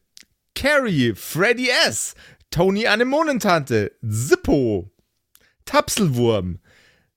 [0.55, 2.15] Carrie, Freddy S.,
[2.51, 4.89] Tony Anemonentante, Zippo,
[5.65, 6.59] Tapselwurm,